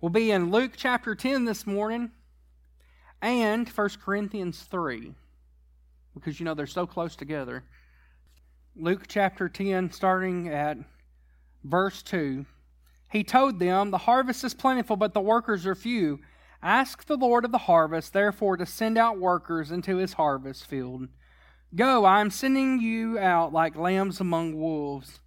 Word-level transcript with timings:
We'll 0.00 0.10
be 0.10 0.30
in 0.30 0.52
Luke 0.52 0.74
chapter 0.76 1.16
10 1.16 1.44
this 1.44 1.66
morning 1.66 2.12
and 3.20 3.68
1 3.68 3.88
Corinthians 4.00 4.60
3 4.60 5.12
because 6.14 6.38
you 6.38 6.44
know 6.44 6.54
they're 6.54 6.68
so 6.68 6.86
close 6.86 7.16
together. 7.16 7.64
Luke 8.76 9.06
chapter 9.08 9.48
10, 9.48 9.90
starting 9.90 10.50
at 10.50 10.78
verse 11.64 12.00
2. 12.04 12.46
He 13.10 13.24
told 13.24 13.58
them, 13.58 13.90
The 13.90 13.98
harvest 13.98 14.44
is 14.44 14.54
plentiful, 14.54 14.94
but 14.94 15.14
the 15.14 15.20
workers 15.20 15.66
are 15.66 15.74
few. 15.74 16.20
Ask 16.62 17.04
the 17.04 17.16
Lord 17.16 17.44
of 17.44 17.50
the 17.50 17.58
harvest, 17.58 18.12
therefore, 18.12 18.56
to 18.56 18.66
send 18.66 18.98
out 18.98 19.18
workers 19.18 19.72
into 19.72 19.96
his 19.96 20.12
harvest 20.12 20.68
field. 20.68 21.08
Go, 21.74 22.04
I 22.04 22.20
am 22.20 22.30
sending 22.30 22.80
you 22.80 23.18
out 23.18 23.52
like 23.52 23.74
lambs 23.74 24.20
among 24.20 24.60
wolves. 24.60 25.18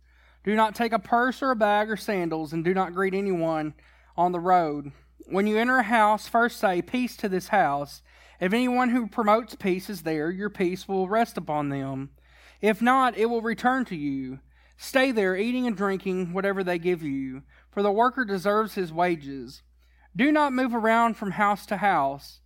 Do 0.46 0.56
not 0.56 0.76
take 0.76 0.94
a 0.94 1.00
purse 1.00 1.42
or 1.42 1.52
a 1.52 1.58
bag 1.58 1.92
or 1.92 1.98
sandals, 1.98 2.54
and 2.54 2.64
do 2.64 2.74
not 2.74 2.94
greet 2.94 3.14
anyone 3.14 3.74
on 4.18 4.32
the 4.32 4.40
road. 4.40 4.92
When 5.28 5.48
you 5.48 5.58
enter 5.58 5.78
a 5.78 5.84
house, 5.84 6.28
first 6.28 6.60
say, 6.60 6.82
Peace 6.82 7.16
to 7.18 7.30
this 7.30 7.50
house. 7.50 8.02
If 8.40 8.54
anyone 8.54 8.90
who 8.90 9.08
promotes 9.08 9.56
peace 9.56 9.90
is 9.90 10.02
there, 10.02 10.32
your 10.32 10.50
peace 10.50 10.88
will 10.88 11.08
rest 11.08 11.38
upon 11.38 11.70
them. 11.70 12.10
If 12.60 12.82
not, 12.82 13.18
it 13.18 13.28
will 13.28 13.42
return 13.42 13.86
to 13.86 13.96
you. 13.96 14.40
Stay 14.78 15.12
there, 15.12 15.36
eating 15.36 15.68
and 15.68 15.78
drinking 15.78 16.34
whatever 16.34 16.64
they 16.64 16.80
give 16.80 17.04
you, 17.04 17.44
for 17.70 17.84
the 17.84 17.92
worker 17.92 18.26
deserves 18.26 18.74
his 18.74 18.92
wages. 18.92 19.62
Do 20.16 20.32
not 20.32 20.54
move 20.54 20.74
around 20.74 21.18
from 21.18 21.32
house 21.32 21.66
to 21.68 21.78
house. 21.78 22.40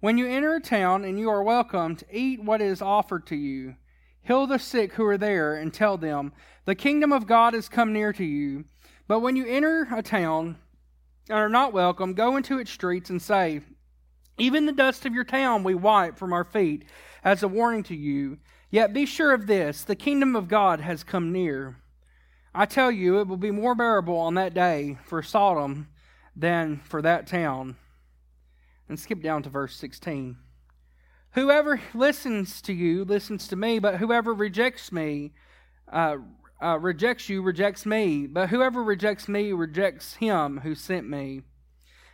When 0.00 0.18
you 0.18 0.26
enter 0.26 0.54
a 0.54 0.60
town 0.60 1.04
and 1.04 1.18
you 1.18 1.28
are 1.28 1.42
welcomed, 1.42 2.02
eat 2.10 2.42
what 2.42 2.60
is 2.60 2.82
offered 2.82 3.26
to 3.26 3.36
you. 3.36 3.76
Heal 4.22 4.46
the 4.46 4.58
sick 4.58 4.94
who 4.94 5.04
are 5.04 5.18
there 5.18 5.54
and 5.54 5.72
tell 5.72 5.96
them, 5.96 6.32
The 6.64 6.74
kingdom 6.74 7.12
of 7.12 7.26
God 7.26 7.54
has 7.54 7.68
come 7.68 7.92
near 7.92 8.12
to 8.14 8.24
you. 8.24 8.64
But 9.06 9.20
when 9.20 9.36
you 9.36 9.46
enter 9.46 9.88
a 9.94 10.02
town 10.02 10.56
and 11.32 11.40
are 11.40 11.48
not 11.48 11.72
welcome, 11.72 12.12
go 12.12 12.36
into 12.36 12.58
its 12.58 12.70
streets 12.70 13.08
and 13.08 13.20
say, 13.20 13.62
Even 14.36 14.66
the 14.66 14.72
dust 14.72 15.06
of 15.06 15.14
your 15.14 15.24
town 15.24 15.64
we 15.64 15.74
wipe 15.74 16.18
from 16.18 16.30
our 16.34 16.44
feet 16.44 16.84
as 17.24 17.42
a 17.42 17.48
warning 17.48 17.82
to 17.84 17.96
you. 17.96 18.36
Yet 18.70 18.92
be 18.92 19.06
sure 19.06 19.32
of 19.32 19.46
this 19.46 19.82
the 19.82 19.96
kingdom 19.96 20.36
of 20.36 20.46
God 20.46 20.80
has 20.80 21.02
come 21.02 21.32
near. 21.32 21.76
I 22.54 22.66
tell 22.66 22.90
you, 22.90 23.18
it 23.18 23.28
will 23.28 23.38
be 23.38 23.50
more 23.50 23.74
bearable 23.74 24.18
on 24.18 24.34
that 24.34 24.52
day 24.52 24.98
for 25.06 25.22
Sodom 25.22 25.88
than 26.36 26.82
for 26.84 27.00
that 27.00 27.26
town. 27.26 27.76
And 28.86 29.00
skip 29.00 29.22
down 29.22 29.42
to 29.44 29.48
verse 29.48 29.74
16. 29.76 30.36
Whoever 31.30 31.80
listens 31.94 32.60
to 32.60 32.74
you 32.74 33.06
listens 33.06 33.48
to 33.48 33.56
me, 33.56 33.78
but 33.78 33.96
whoever 33.96 34.34
rejects 34.34 34.92
me, 34.92 35.32
uh, 35.90 36.16
uh, 36.62 36.78
rejects 36.78 37.28
you, 37.28 37.42
rejects 37.42 37.84
me. 37.84 38.26
But 38.26 38.48
whoever 38.48 38.82
rejects 38.82 39.28
me 39.28 39.52
rejects 39.52 40.14
him 40.14 40.60
who 40.62 40.74
sent 40.74 41.08
me. 41.08 41.42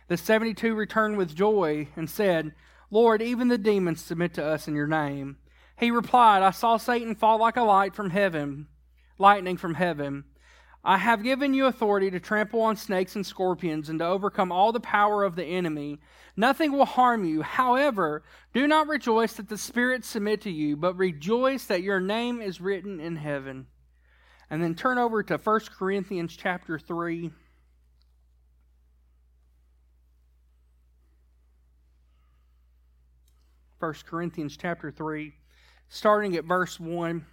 The 0.07 0.17
72 0.17 0.73
returned 0.73 1.17
with 1.17 1.35
joy 1.35 1.89
and 1.95 2.09
said, 2.09 2.53
Lord, 2.89 3.21
even 3.21 3.47
the 3.47 3.57
demons 3.59 4.01
submit 4.01 4.33
to 4.33 4.43
us 4.43 4.67
in 4.67 4.75
your 4.75 4.87
name. 4.87 5.37
He 5.77 5.91
replied, 5.91 6.41
I 6.41 6.51
saw 6.51 6.77
Satan 6.77 7.15
fall 7.15 7.39
like 7.39 7.55
a 7.55 7.61
light 7.61 7.93
from 7.93 8.09
heaven, 8.09 8.67
lightning 9.19 9.55
from 9.55 9.75
heaven. 9.75 10.23
I 10.83 10.97
have 10.97 11.23
given 11.23 11.53
you 11.53 11.65
authority 11.65 12.09
to 12.09 12.19
trample 12.19 12.61
on 12.61 12.75
snakes 12.75 13.15
and 13.15 13.25
scorpions 13.25 13.89
and 13.89 13.99
to 13.99 14.05
overcome 14.05 14.51
all 14.51 14.71
the 14.71 14.79
power 14.79 15.23
of 15.23 15.35
the 15.35 15.45
enemy. 15.45 15.99
Nothing 16.35 16.71
will 16.71 16.85
harm 16.85 17.25
you. 17.25 17.41
However, 17.41 18.23
do 18.53 18.65
not 18.65 18.87
rejoice 18.87 19.33
that 19.33 19.49
the 19.49 19.57
spirits 19.57 20.07
submit 20.07 20.41
to 20.41 20.51
you, 20.51 20.75
but 20.75 20.97
rejoice 20.97 21.65
that 21.65 21.83
your 21.83 21.99
name 21.99 22.41
is 22.41 22.61
written 22.61 22.99
in 22.99 23.17
heaven. 23.17 23.67
And 24.49 24.63
then 24.63 24.75
turn 24.75 24.97
over 24.97 25.21
to 25.23 25.37
1 25.37 25.59
Corinthians 25.77 26.35
chapter 26.35 26.79
3. 26.79 27.31
First 33.79 34.05
Corinthians 34.05 34.57
chapter 34.57 34.91
3, 34.91 35.33
starting 35.87 36.35
at 36.35 36.43
verse 36.43 36.79
1. 36.79 37.25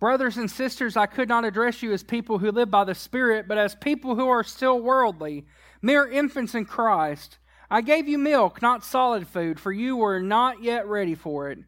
Brothers 0.00 0.36
and 0.36 0.50
sisters, 0.50 0.96
I 0.96 1.06
could 1.06 1.28
not 1.28 1.44
address 1.44 1.82
you 1.82 1.92
as 1.92 2.02
people 2.02 2.38
who 2.38 2.50
live 2.50 2.70
by 2.70 2.84
the 2.84 2.94
Spirit, 2.94 3.46
but 3.46 3.58
as 3.58 3.74
people 3.76 4.16
who 4.16 4.28
are 4.28 4.42
still 4.42 4.80
worldly, 4.80 5.46
mere 5.80 6.10
infants 6.10 6.54
in 6.54 6.64
Christ. 6.64 7.38
I 7.70 7.80
gave 7.82 8.08
you 8.08 8.18
milk, 8.18 8.60
not 8.60 8.84
solid 8.84 9.28
food, 9.28 9.60
for 9.60 9.70
you 9.70 9.96
were 9.96 10.20
not 10.20 10.62
yet 10.62 10.86
ready 10.86 11.14
for 11.14 11.50
it. 11.50 11.58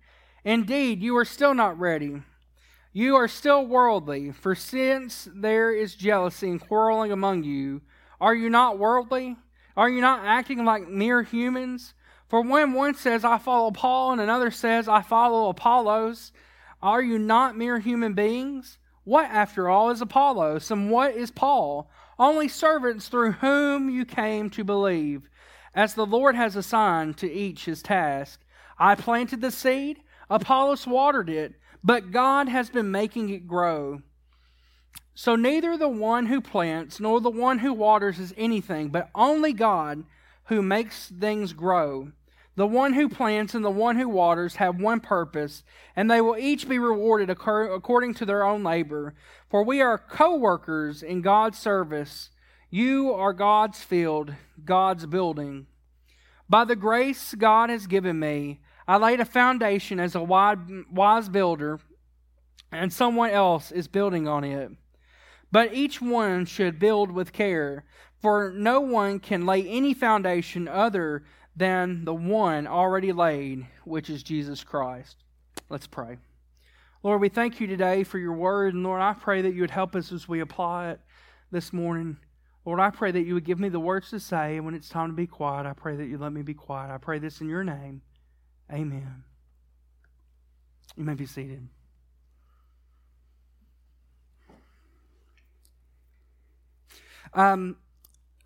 Indeed, 0.45 1.03
you 1.03 1.17
are 1.17 1.25
still 1.25 1.55
not 1.55 1.79
ready. 1.79 2.23
You 2.93 3.15
are 3.15 3.29
still 3.29 3.65
worldly, 3.65 4.33
for 4.33 4.57
since 4.57 5.29
there 5.33 5.73
is 5.73 5.95
jealousy 5.95 6.51
and 6.51 6.61
quarreling 6.61 7.13
among 7.13 7.45
you, 7.45 7.83
are 8.21 8.35
you 8.35 8.51
not 8.51 8.79
worldly? 8.79 9.37
Are 9.77 9.89
you 9.89 10.01
not 10.01 10.25
acting 10.25 10.65
like 10.65 10.89
mere 10.89 11.23
humans? 11.23 11.95
For 12.29 12.43
when 12.43 12.73
one 12.73 12.95
says, 12.95 13.25
I 13.25 13.39
follow 13.39 13.71
Paul, 13.71 14.13
and 14.13 14.21
another 14.21 14.51
says, 14.51 14.89
I 14.89 15.03
follow 15.03 15.49
Apollos, 15.49 16.33
are 16.83 17.01
you 17.01 17.17
not 17.17 17.57
mere 17.57 17.79
human 17.79 18.15
beings? 18.15 18.79
What, 19.05 19.27
after 19.27 19.69
all, 19.69 19.91
is 19.91 20.01
Apollos, 20.01 20.71
and 20.73 20.91
what 20.91 21.15
is 21.15 21.31
Paul? 21.31 21.89
Only 22.19 22.49
servants 22.49 23.09
through 23.09 23.33
whom 23.33 23.89
you 23.89 24.05
came 24.05 24.51
to 24.51 24.65
believe, 24.65 25.29
as 25.75 25.95
the 25.95 26.07
Lord 26.07 26.35
has 26.35 26.57
assigned 26.57 27.17
to 27.19 27.31
each 27.31 27.67
his 27.67 27.83
task. 27.83 28.41
I 28.79 28.97
planted 28.97 29.41
the 29.41 29.53
seed, 29.53 30.01
Apollos 30.29 30.89
watered 30.89 31.31
it, 31.31 31.55
but 31.83 32.11
God 32.11 32.49
has 32.49 32.71
been 32.71 32.91
making 32.91 33.31
it 33.31 33.47
grow. 33.47 34.03
So 35.15 35.37
neither 35.37 35.77
the 35.77 35.89
one 35.89 36.27
who 36.27 36.41
plants 36.41 37.01
nor 37.01 37.21
the 37.21 37.31
one 37.31 37.59
who 37.59 37.73
waters 37.73 38.19
is 38.19 38.35
anything, 38.37 38.89
but 38.89 39.11
only 39.15 39.53
God 39.53 40.05
who 40.45 40.63
makes 40.63 41.09
things 41.09 41.53
grow. 41.53 42.13
The 42.57 42.67
one 42.67 42.93
who 42.93 43.09
plants 43.09 43.55
and 43.55 43.65
the 43.65 43.71
one 43.71 43.97
who 43.97 44.09
waters 44.09 44.57
have 44.57 44.81
one 44.81 45.01
purpose, 45.01 45.63
and 45.97 46.11
they 46.11 46.21
will 46.21 46.37
each 46.37 46.69
be 46.69 46.79
rewarded 46.79 47.31
according 47.31 48.15
to 48.15 48.27
their 48.27 48.45
own 48.45 48.63
labor. 48.63 49.15
For 49.49 49.63
we 49.63 49.81
are 49.81 49.97
co 49.97 50.37
workers 50.37 51.03
in 51.03 51.23
God's 51.23 51.59
service. 51.59 52.31
You 52.69 53.13
are 53.13 53.33
God's 53.33 53.83
field, 53.83 54.35
God's 54.65 55.07
building. 55.07 55.67
By 56.49 56.65
the 56.65 56.77
grace 56.77 57.35
God 57.35 57.71
has 57.71 57.87
given 57.87 58.19
me, 58.19 58.61
I 58.89 58.97
laid 58.97 59.21
a 59.21 59.25
foundation 59.25 60.01
as 60.01 60.15
a 60.15 60.23
wise 60.23 61.29
builder, 61.29 61.79
and 62.73 62.93
someone 62.93 63.31
else 63.31 63.71
is 63.73 63.89
building 63.89 64.27
on 64.27 64.45
it. 64.45 64.71
But 65.53 65.75
each 65.75 66.01
one 66.01 66.47
should 66.47 66.79
build 66.79 67.11
with 67.11 67.33
care, 67.33 67.85
for 68.21 68.53
no 68.55 68.81
one 68.81 69.19
can 69.19 69.47
lay 69.47 69.67
any 69.67 69.95
foundation 69.95 70.69
other 70.69 71.25
than 71.57 72.05
the 72.05 72.15
one 72.15 72.67
already 72.67 73.13
laid, 73.13 73.67
which 73.85 74.09
is 74.09 74.23
Jesus 74.23 74.63
Christ. 74.63 75.25
Let's 75.69 75.87
pray. 75.87 76.19
Lord, 77.03 77.21
we 77.21 77.29
thank 77.29 77.61
you 77.61 77.67
today 77.67 78.05
for 78.05 78.19
your 78.19 78.35
word, 78.35 78.75
and 78.75 78.85
Lord, 78.85 79.01
I 79.01 79.15
pray 79.15 79.43
that 79.43 79.55
you 79.55 79.63
would 79.63 79.71
help 79.71 79.97
us 79.97 80.13
as 80.13 80.29
we 80.29 80.41
apply 80.41 80.91
it 80.91 81.01
this 81.51 81.73
morning. 81.73 82.19
Lord, 82.65 82.79
I 82.79 82.91
pray 82.91 83.11
that 83.11 83.23
you 83.23 83.35
would 83.35 83.45
give 83.45 83.59
me 83.59 83.71
the 83.71 83.81
words 83.81 84.11
to 84.11 84.21
say, 84.21 84.57
and 84.57 84.65
when 84.65 84.75
it's 84.75 84.89
time 84.89 85.09
to 85.09 85.15
be 85.15 85.27
quiet, 85.27 85.67
I 85.67 85.73
pray 85.73 85.97
that 85.97 86.07
you 86.07 86.19
let 86.19 86.33
me 86.33 86.43
be 86.43 86.55
quiet. 86.55 86.93
I 86.93 86.99
pray 86.99 87.19
this 87.19 87.41
in 87.41 87.49
your 87.49 87.65
name. 87.65 88.03
Amen. 88.73 89.25
You 90.97 91.05
may 91.05 91.15
be 91.15 91.27
seated. 91.27 91.67
Um, 97.35 97.77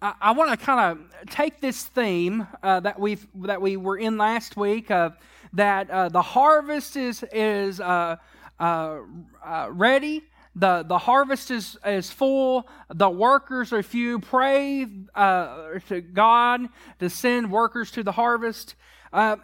I, 0.00 0.14
I 0.20 0.30
want 0.32 0.58
to 0.58 0.64
kind 0.64 0.98
of 0.98 1.30
take 1.30 1.60
this 1.60 1.84
theme 1.84 2.46
uh, 2.62 2.80
that 2.80 2.98
we 2.98 3.18
that 3.36 3.60
we 3.60 3.76
were 3.76 3.96
in 3.96 4.16
last 4.16 4.56
week 4.56 4.90
of 4.90 5.16
that 5.54 5.90
uh, 5.90 6.08
the 6.08 6.22
harvest 6.22 6.96
is 6.96 7.22
is 7.32 7.80
uh, 7.80 8.16
uh, 8.58 8.98
uh, 9.44 9.68
ready. 9.70 10.22
The, 10.56 10.84
the 10.86 10.98
harvest 10.98 11.50
is, 11.50 11.76
is 11.84 12.12
full. 12.12 12.68
The 12.88 13.10
workers 13.10 13.72
are 13.72 13.82
few. 13.82 14.20
Pray 14.20 14.86
uh, 15.14 15.80
to 15.88 16.00
God 16.00 16.68
to 17.00 17.10
send 17.10 17.50
workers 17.50 17.90
to 17.92 18.04
the 18.04 18.12
harvest. 18.12 18.76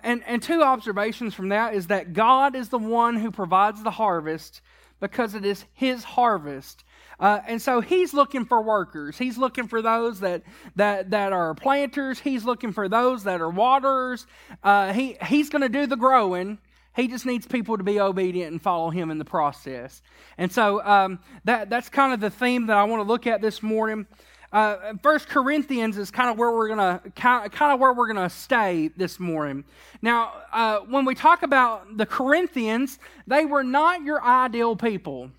And, 0.02 0.22
and 0.26 0.43
two 0.43 0.62
observations 0.62 1.34
from 1.34 1.50
that 1.50 1.75
is 1.75 1.87
that 1.88 2.12
God 2.12 2.56
is 2.56 2.69
the 2.69 2.78
one 2.78 3.17
who 3.17 3.31
provides 3.31 3.82
the 3.82 3.90
harvest 3.90 4.61
because 5.00 5.34
it 5.34 5.44
is 5.44 5.64
His 5.75 6.05
harvest. 6.05 6.84
Uh, 7.20 7.40
and 7.46 7.61
so 7.61 7.82
he's 7.82 8.14
looking 8.14 8.46
for 8.46 8.62
workers. 8.62 9.19
He's 9.19 9.37
looking 9.37 9.69
for 9.69 9.82
those 9.82 10.20
that, 10.20 10.43
that, 10.76 11.11
that 11.11 11.34
are 11.34 11.55
planters. 11.55 12.19
He's 12.19 12.44
looking 12.44 12.72
for 12.72 12.88
those 12.88 13.25
that 13.25 13.43
are 13.43 13.50
waterers. 13.50 14.26
Uh, 14.64 14.94
he, 14.94 15.19
he's 15.26 15.50
going 15.50 15.61
to 15.61 15.69
do 15.69 15.87
the 15.87 15.96
growing. 15.96 16.58
He 16.96 17.08
just 17.08 17.26
needs 17.26 17.46
people 17.46 17.76
to 17.76 17.84
be 17.84 18.00
obedient 18.00 18.52
and 18.52 18.61
follow 18.61 18.88
him 18.88 19.11
in 19.11 19.19
the 19.19 19.25
process. 19.25 20.00
And 20.38 20.50
so 20.50 20.82
um, 20.82 21.19
that, 21.44 21.69
that's 21.69 21.90
kind 21.90 22.14
of 22.14 22.20
the 22.20 22.31
theme 22.31 22.66
that 22.66 22.76
I 22.76 22.84
want 22.84 23.00
to 23.00 23.06
look 23.06 23.26
at 23.26 23.43
this 23.43 23.62
morning. 23.62 24.06
Uh, 24.52 24.94
First 25.00 25.29
Corinthians 25.29 25.97
is 25.97 26.11
kind 26.11 26.29
of 26.29 26.37
where 26.37 26.50
we're 26.50 26.69
gonna 26.69 27.00
kind 27.14 27.52
of 27.55 27.79
where 27.79 27.93
we're 27.93 28.08
gonna 28.08 28.29
stay 28.29 28.91
this 28.97 29.20
morning. 29.20 29.64
Now, 30.02 30.32
uh, 30.52 30.81
when 30.81 31.05
we 31.05 31.14
talk 31.14 31.44
about 31.44 31.97
the 31.97 32.05
Corinthians, 32.05 32.99
they 33.29 33.47
were 33.47 33.62
not 33.62 34.02
your 34.02 34.20
ideal 34.23 34.75
people. 34.75 35.31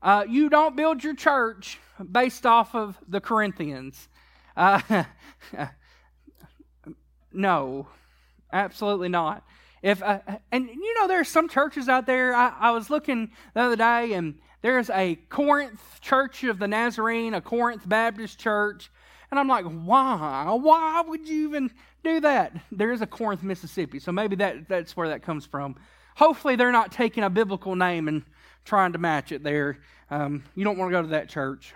Uh, 0.00 0.24
you 0.26 0.48
don't 0.48 0.76
build 0.76 1.04
your 1.04 1.14
church 1.14 1.78
based 2.10 2.46
off 2.46 2.74
of 2.74 2.98
the 3.06 3.20
Corinthians. 3.20 4.08
Uh, 4.56 5.04
no, 7.32 7.86
absolutely 8.50 9.10
not. 9.10 9.44
If 9.82 10.02
uh, 10.02 10.20
and 10.50 10.68
you 10.68 10.94
know 10.94 11.06
there's 11.06 11.28
some 11.28 11.50
churches 11.50 11.90
out 11.90 12.06
there. 12.06 12.34
I, 12.34 12.54
I 12.58 12.70
was 12.70 12.88
looking 12.88 13.32
the 13.52 13.60
other 13.60 13.76
day, 13.76 14.14
and 14.14 14.38
there's 14.64 14.88
a 14.88 15.16
Corinth 15.28 16.00
Church 16.00 16.42
of 16.44 16.58
the 16.58 16.66
Nazarene, 16.66 17.34
a 17.34 17.42
Corinth 17.42 17.86
Baptist 17.86 18.38
Church, 18.38 18.90
and 19.30 19.38
I'm 19.38 19.46
like, 19.46 19.66
why? 19.66 20.56
Why 20.58 21.02
would 21.06 21.28
you 21.28 21.48
even 21.48 21.70
do 22.02 22.20
that? 22.20 22.56
There 22.72 22.90
is 22.90 23.02
a 23.02 23.06
Corinth, 23.06 23.42
Mississippi, 23.42 23.98
so 23.98 24.10
maybe 24.10 24.36
that 24.36 24.66
that's 24.66 24.96
where 24.96 25.10
that 25.10 25.22
comes 25.22 25.44
from. 25.44 25.76
Hopefully, 26.16 26.56
they're 26.56 26.72
not 26.72 26.92
taking 26.92 27.24
a 27.24 27.28
biblical 27.28 27.76
name 27.76 28.08
and 28.08 28.22
trying 28.64 28.94
to 28.94 28.98
match 28.98 29.32
it 29.32 29.42
there. 29.42 29.80
Um, 30.10 30.44
you 30.54 30.64
don't 30.64 30.78
want 30.78 30.90
to 30.90 30.96
go 30.96 31.02
to 31.02 31.08
that 31.08 31.28
church. 31.28 31.74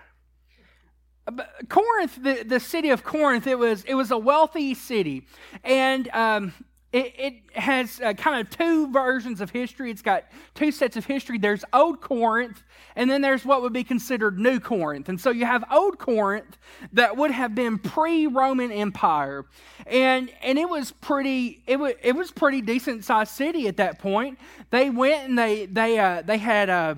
Corinth, 1.68 2.22
the, 2.22 2.42
the 2.42 2.58
city 2.58 2.88
of 2.88 3.04
Corinth, 3.04 3.46
it 3.46 3.58
was 3.58 3.84
it 3.84 3.96
was 3.96 4.10
a 4.10 4.16
wealthy 4.16 4.72
city, 4.72 5.26
and 5.62 6.08
um, 6.14 6.54
it, 6.92 7.14
it, 7.18 7.34
has 7.54 8.00
uh, 8.00 8.14
kind 8.14 8.40
of 8.40 8.56
two 8.56 8.90
versions 8.92 9.40
of 9.40 9.50
history. 9.50 9.90
It's 9.90 10.00
got 10.00 10.24
two 10.54 10.70
sets 10.70 10.96
of 10.96 11.04
history. 11.04 11.36
There's 11.36 11.64
Old 11.72 12.00
Corinth, 12.00 12.62
and 12.94 13.10
then 13.10 13.20
there's 13.20 13.44
what 13.44 13.62
would 13.62 13.72
be 13.72 13.84
considered 13.84 14.38
New 14.38 14.60
Corinth. 14.60 15.08
And 15.08 15.20
so 15.20 15.30
you 15.30 15.44
have 15.44 15.64
Old 15.70 15.98
Corinth 15.98 16.56
that 16.92 17.16
would 17.16 17.32
have 17.32 17.54
been 17.54 17.78
pre-Roman 17.78 18.70
Empire, 18.70 19.44
and 19.86 20.30
and 20.40 20.56
it 20.58 20.68
was 20.68 20.92
pretty 20.92 21.62
it 21.66 21.78
was 21.78 21.94
it 22.02 22.14
was 22.14 22.30
pretty 22.30 22.62
decent 22.62 23.04
sized 23.04 23.32
city 23.32 23.66
at 23.66 23.76
that 23.78 23.98
point. 23.98 24.38
They 24.70 24.88
went 24.88 25.28
and 25.28 25.38
they 25.38 25.66
they 25.66 25.98
uh, 25.98 26.22
they 26.22 26.38
had. 26.38 26.70
Uh, 26.70 26.94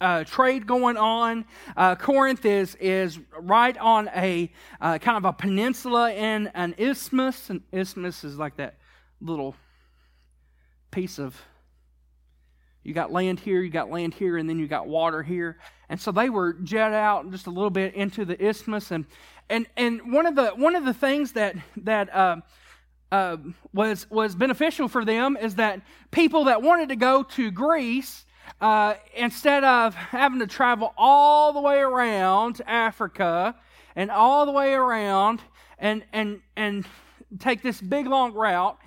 uh, 0.00 0.24
trade 0.24 0.66
going 0.66 0.96
on. 0.96 1.46
Uh, 1.76 1.94
Corinth 1.94 2.44
is 2.44 2.74
is 2.74 3.18
right 3.38 3.78
on 3.78 4.10
a 4.14 4.52
uh, 4.80 4.98
kind 4.98 5.16
of 5.16 5.24
a 5.24 5.32
peninsula 5.32 6.12
in 6.12 6.48
an 6.48 6.74
isthmus. 6.76 7.48
An 7.48 7.62
isthmus 7.72 8.24
is 8.24 8.36
like 8.36 8.56
that 8.56 8.74
little 9.24 9.56
piece 10.90 11.18
of 11.18 11.40
you 12.84 12.92
got 12.92 13.10
land 13.10 13.40
here, 13.40 13.62
you 13.62 13.70
got 13.70 13.90
land 13.90 14.12
here, 14.12 14.36
and 14.36 14.48
then 14.48 14.58
you 14.58 14.68
got 14.68 14.86
water 14.86 15.22
here. 15.22 15.56
And 15.88 15.98
so 15.98 16.12
they 16.12 16.28
were 16.28 16.52
jet 16.52 16.92
out 16.92 17.30
just 17.30 17.46
a 17.46 17.50
little 17.50 17.70
bit 17.70 17.94
into 17.94 18.26
the 18.26 18.42
isthmus, 18.44 18.90
and 18.90 19.06
and 19.48 19.66
and 19.76 20.12
one 20.12 20.26
of 20.26 20.36
the 20.36 20.48
one 20.50 20.76
of 20.76 20.84
the 20.84 20.92
things 20.92 21.32
that 21.32 21.56
that 21.78 22.14
uh, 22.14 22.36
uh, 23.10 23.38
was 23.72 24.08
was 24.10 24.34
beneficial 24.34 24.88
for 24.88 25.02
them 25.02 25.38
is 25.40 25.54
that 25.54 25.80
people 26.10 26.44
that 26.44 26.60
wanted 26.60 26.90
to 26.90 26.96
go 26.96 27.22
to 27.22 27.50
Greece, 27.50 28.26
uh, 28.60 28.94
instead 29.16 29.64
of 29.64 29.94
having 29.94 30.40
to 30.40 30.46
travel 30.46 30.92
all 30.98 31.54
the 31.54 31.60
way 31.60 31.78
around 31.78 32.60
Africa 32.66 33.54
and 33.96 34.10
all 34.10 34.44
the 34.44 34.52
way 34.52 34.74
around 34.74 35.40
and 35.78 36.04
and 36.12 36.42
and 36.54 36.84
take 37.38 37.62
this 37.62 37.80
big 37.80 38.06
long 38.06 38.34
route, 38.34 38.78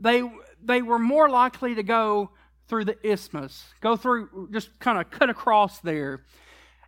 they, 0.00 0.22
they 0.62 0.82
were 0.82 0.98
more 0.98 1.28
likely 1.28 1.74
to 1.74 1.82
go 1.82 2.30
through 2.68 2.86
the 2.86 2.96
isthmus, 3.06 3.64
go 3.80 3.96
through, 3.96 4.48
just 4.52 4.78
kind 4.78 4.98
of 4.98 5.10
cut 5.10 5.30
across 5.30 5.78
there. 5.80 6.24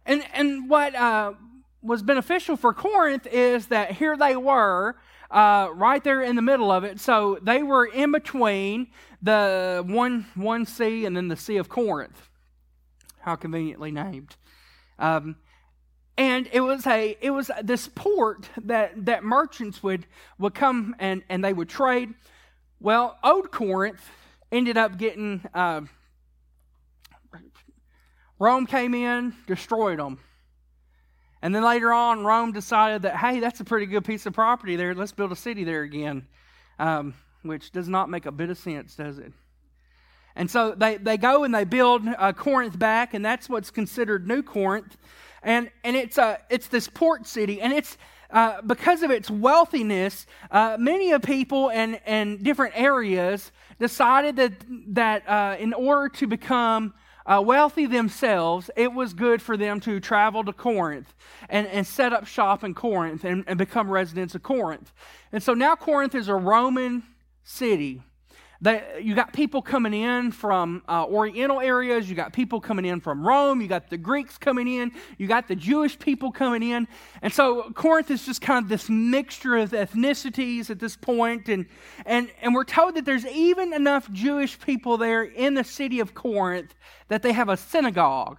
And, 0.06 0.25
and 0.35 0.69
what 0.69 0.94
uh, 0.94 1.35
was 1.82 2.03
beneficial 2.03 2.56
for 2.56 2.73
Corinth 2.73 3.26
is 3.26 3.67
that 3.67 3.93
here 3.93 4.17
they 4.17 4.37
were, 4.37 4.97
uh, 5.32 5.69
right 5.73 6.05
there 6.05 6.23
in 6.23 6.37
the 6.37 6.43
middle 6.43 6.70
of 6.70 6.85
it. 6.85 7.00
So 7.00 7.38
they 7.43 7.62
were 7.62 7.87
in 7.87 8.12
between 8.12 8.88
the 9.23 9.82
one, 9.87 10.26
one 10.35 10.67
sea 10.67 11.06
and 11.06 11.17
then 11.17 11.29
the 11.29 11.37
Sea 11.37 11.56
of 11.56 11.69
Corinth. 11.69 12.29
How 13.20 13.37
conveniently 13.37 13.91
named. 13.91 14.37
Um, 14.99 15.37
and 16.19 16.49
it 16.53 16.61
was 16.61 16.87
a 16.87 17.17
it 17.23 17.31
was 17.31 17.50
this 17.62 17.88
port 17.88 18.50
that 18.64 19.06
that 19.06 19.25
merchants 19.25 19.82
would 19.82 20.06
would 20.38 20.55
come 20.55 20.94
and 20.99 21.23
and 21.31 21.43
they 21.43 21.55
would 21.55 21.70
trade 21.70 22.12
well, 22.82 23.17
Old 23.23 23.52
Corinth 23.52 24.02
ended 24.50 24.76
up 24.76 24.99
getting, 24.99 25.40
uh, 25.55 25.82
Rome 28.40 28.67
came 28.67 28.93
in, 28.93 29.34
destroyed 29.46 30.00
them. 30.00 30.19
And 31.40 31.55
then 31.55 31.62
later 31.62 31.93
on, 31.93 32.25
Rome 32.25 32.52
decided 32.52 33.02
that, 33.02 33.17
hey, 33.17 33.38
that's 33.38 33.61
a 33.61 33.64
pretty 33.64 33.87
good 33.87 34.05
piece 34.05 34.26
of 34.26 34.32
property 34.32 34.75
there. 34.75 34.94
Let's 34.94 35.12
build 35.12 35.31
a 35.31 35.37
city 35.37 35.62
there 35.62 35.82
again, 35.82 36.26
um, 36.79 37.14
which 37.43 37.70
does 37.70 37.88
not 37.88 38.11
make 38.11 38.26
a 38.26 38.32
bit 38.32 38.50
of 38.50 38.58
sense, 38.58 38.96
does 38.96 39.19
it? 39.19 39.32
And 40.35 40.50
so 40.50 40.75
they, 40.76 40.96
they 40.96 41.19
go 41.19 41.44
and 41.44 41.55
they 41.55 41.64
build 41.64 42.02
uh, 42.06 42.32
Corinth 42.32 42.78
back, 42.78 43.14
and 43.14 43.25
that's 43.25 43.49
what's 43.49 43.70
considered 43.70 44.26
New 44.26 44.43
Corinth. 44.43 44.96
And, 45.43 45.70
and 45.85 45.96
it's, 45.96 46.19
uh, 46.19 46.37
it's 46.50 46.69
this 46.69 46.88
port 46.88 47.26
city, 47.26 47.61
and 47.61 47.73
it's, 47.73 47.96
uh, 48.32 48.62
because 48.62 49.02
of 49.02 49.11
its 49.11 49.31
wealthiness, 49.31 50.26
uh, 50.50 50.76
many 50.79 51.12
of 51.12 51.23
people 51.23 51.69
in, 51.69 51.94
in 52.06 52.43
different 52.43 52.73
areas 52.76 53.52
decided 53.79 54.37
that, 54.37 54.52
that 54.88 55.29
uh, 55.29 55.56
in 55.58 55.75
order 55.75 56.08
to 56.08 56.26
become 56.26 56.94
uh, 57.26 57.43
wealthy 57.44 57.87
themselves, 57.87 58.70
it 58.76 58.93
was 58.93 59.12
good 59.12 59.40
for 59.40 59.56
them 59.56 59.81
to 59.81 60.00
travel 60.00 60.44
to 60.44 60.52
Corinth 60.52 61.14
and, 61.49 61.67
and 61.69 61.87
set 61.87 62.12
up 62.12 62.26
shop 62.26 62.64
in 62.64 62.75
Corinth 62.75 63.25
and, 63.25 63.44
and 63.46 63.58
become 63.58 63.88
residents 63.88 64.35
of 64.35 64.43
Corinth. 64.43 64.93
And 65.31 65.43
so 65.43 65.55
now 65.55 65.76
Corinth 65.76 66.14
is 66.14 66.28
a 66.28 66.35
Roman 66.35 67.05
city. 67.44 68.02
They, 68.62 69.00
you 69.03 69.17
got 69.17 69.32
people 69.32 69.61
coming 69.61 69.93
in 69.93 70.31
from 70.31 70.85
uh, 70.88 71.05
Oriental 71.05 71.61
areas. 71.61 72.09
You 72.09 72.14
got 72.14 72.32
people 72.32 72.61
coming 72.61 72.85
in 72.85 73.00
from 73.00 73.26
Rome. 73.26 73.61
You 73.61 73.67
got 73.67 73.91
the 73.91 73.99
Greeks 73.99 74.38
coming 74.38 74.69
in. 74.69 74.93
You 75.19 75.26
got 75.26 75.49
the 75.49 75.56
Jewish 75.56 75.99
people 75.99 76.31
coming 76.31 76.62
in. 76.62 76.87
And 77.23 77.32
so 77.32 77.73
Corinth 77.75 78.12
is 78.12 78.25
just 78.25 78.41
kind 78.41 78.62
of 78.62 78.69
this 78.69 78.88
mixture 78.88 79.56
of 79.56 79.73
ethnicities 79.73 80.70
at 80.70 80.79
this 80.79 80.97
point. 80.97 81.49
And, 81.49 81.67
and, 82.06 82.31
and 82.41 82.55
we're 82.55 82.62
told 82.62 82.94
that 82.94 83.05
there's 83.05 83.26
even 83.26 83.73
enough 83.73 84.09
Jewish 84.12 84.61
people 84.61 84.97
there 84.97 85.25
in 85.25 85.55
the 85.55 85.64
city 85.64 85.99
of 85.99 86.14
Corinth 86.14 86.73
that 87.09 87.23
they 87.23 87.32
have 87.32 87.49
a 87.49 87.56
synagogue. 87.56 88.38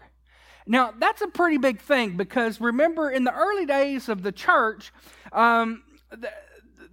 Now, 0.65 0.93
that's 0.97 1.21
a 1.21 1.27
pretty 1.27 1.57
big 1.57 1.81
thing 1.81 2.15
because 2.15 2.61
remember, 2.61 3.09
in 3.09 3.25
the 3.25 3.33
early 3.33 3.65
days 3.65 4.07
of 4.07 4.23
the 4.23 4.31
church, 4.31 4.93
um, 5.33 5.83
the, 6.11 6.31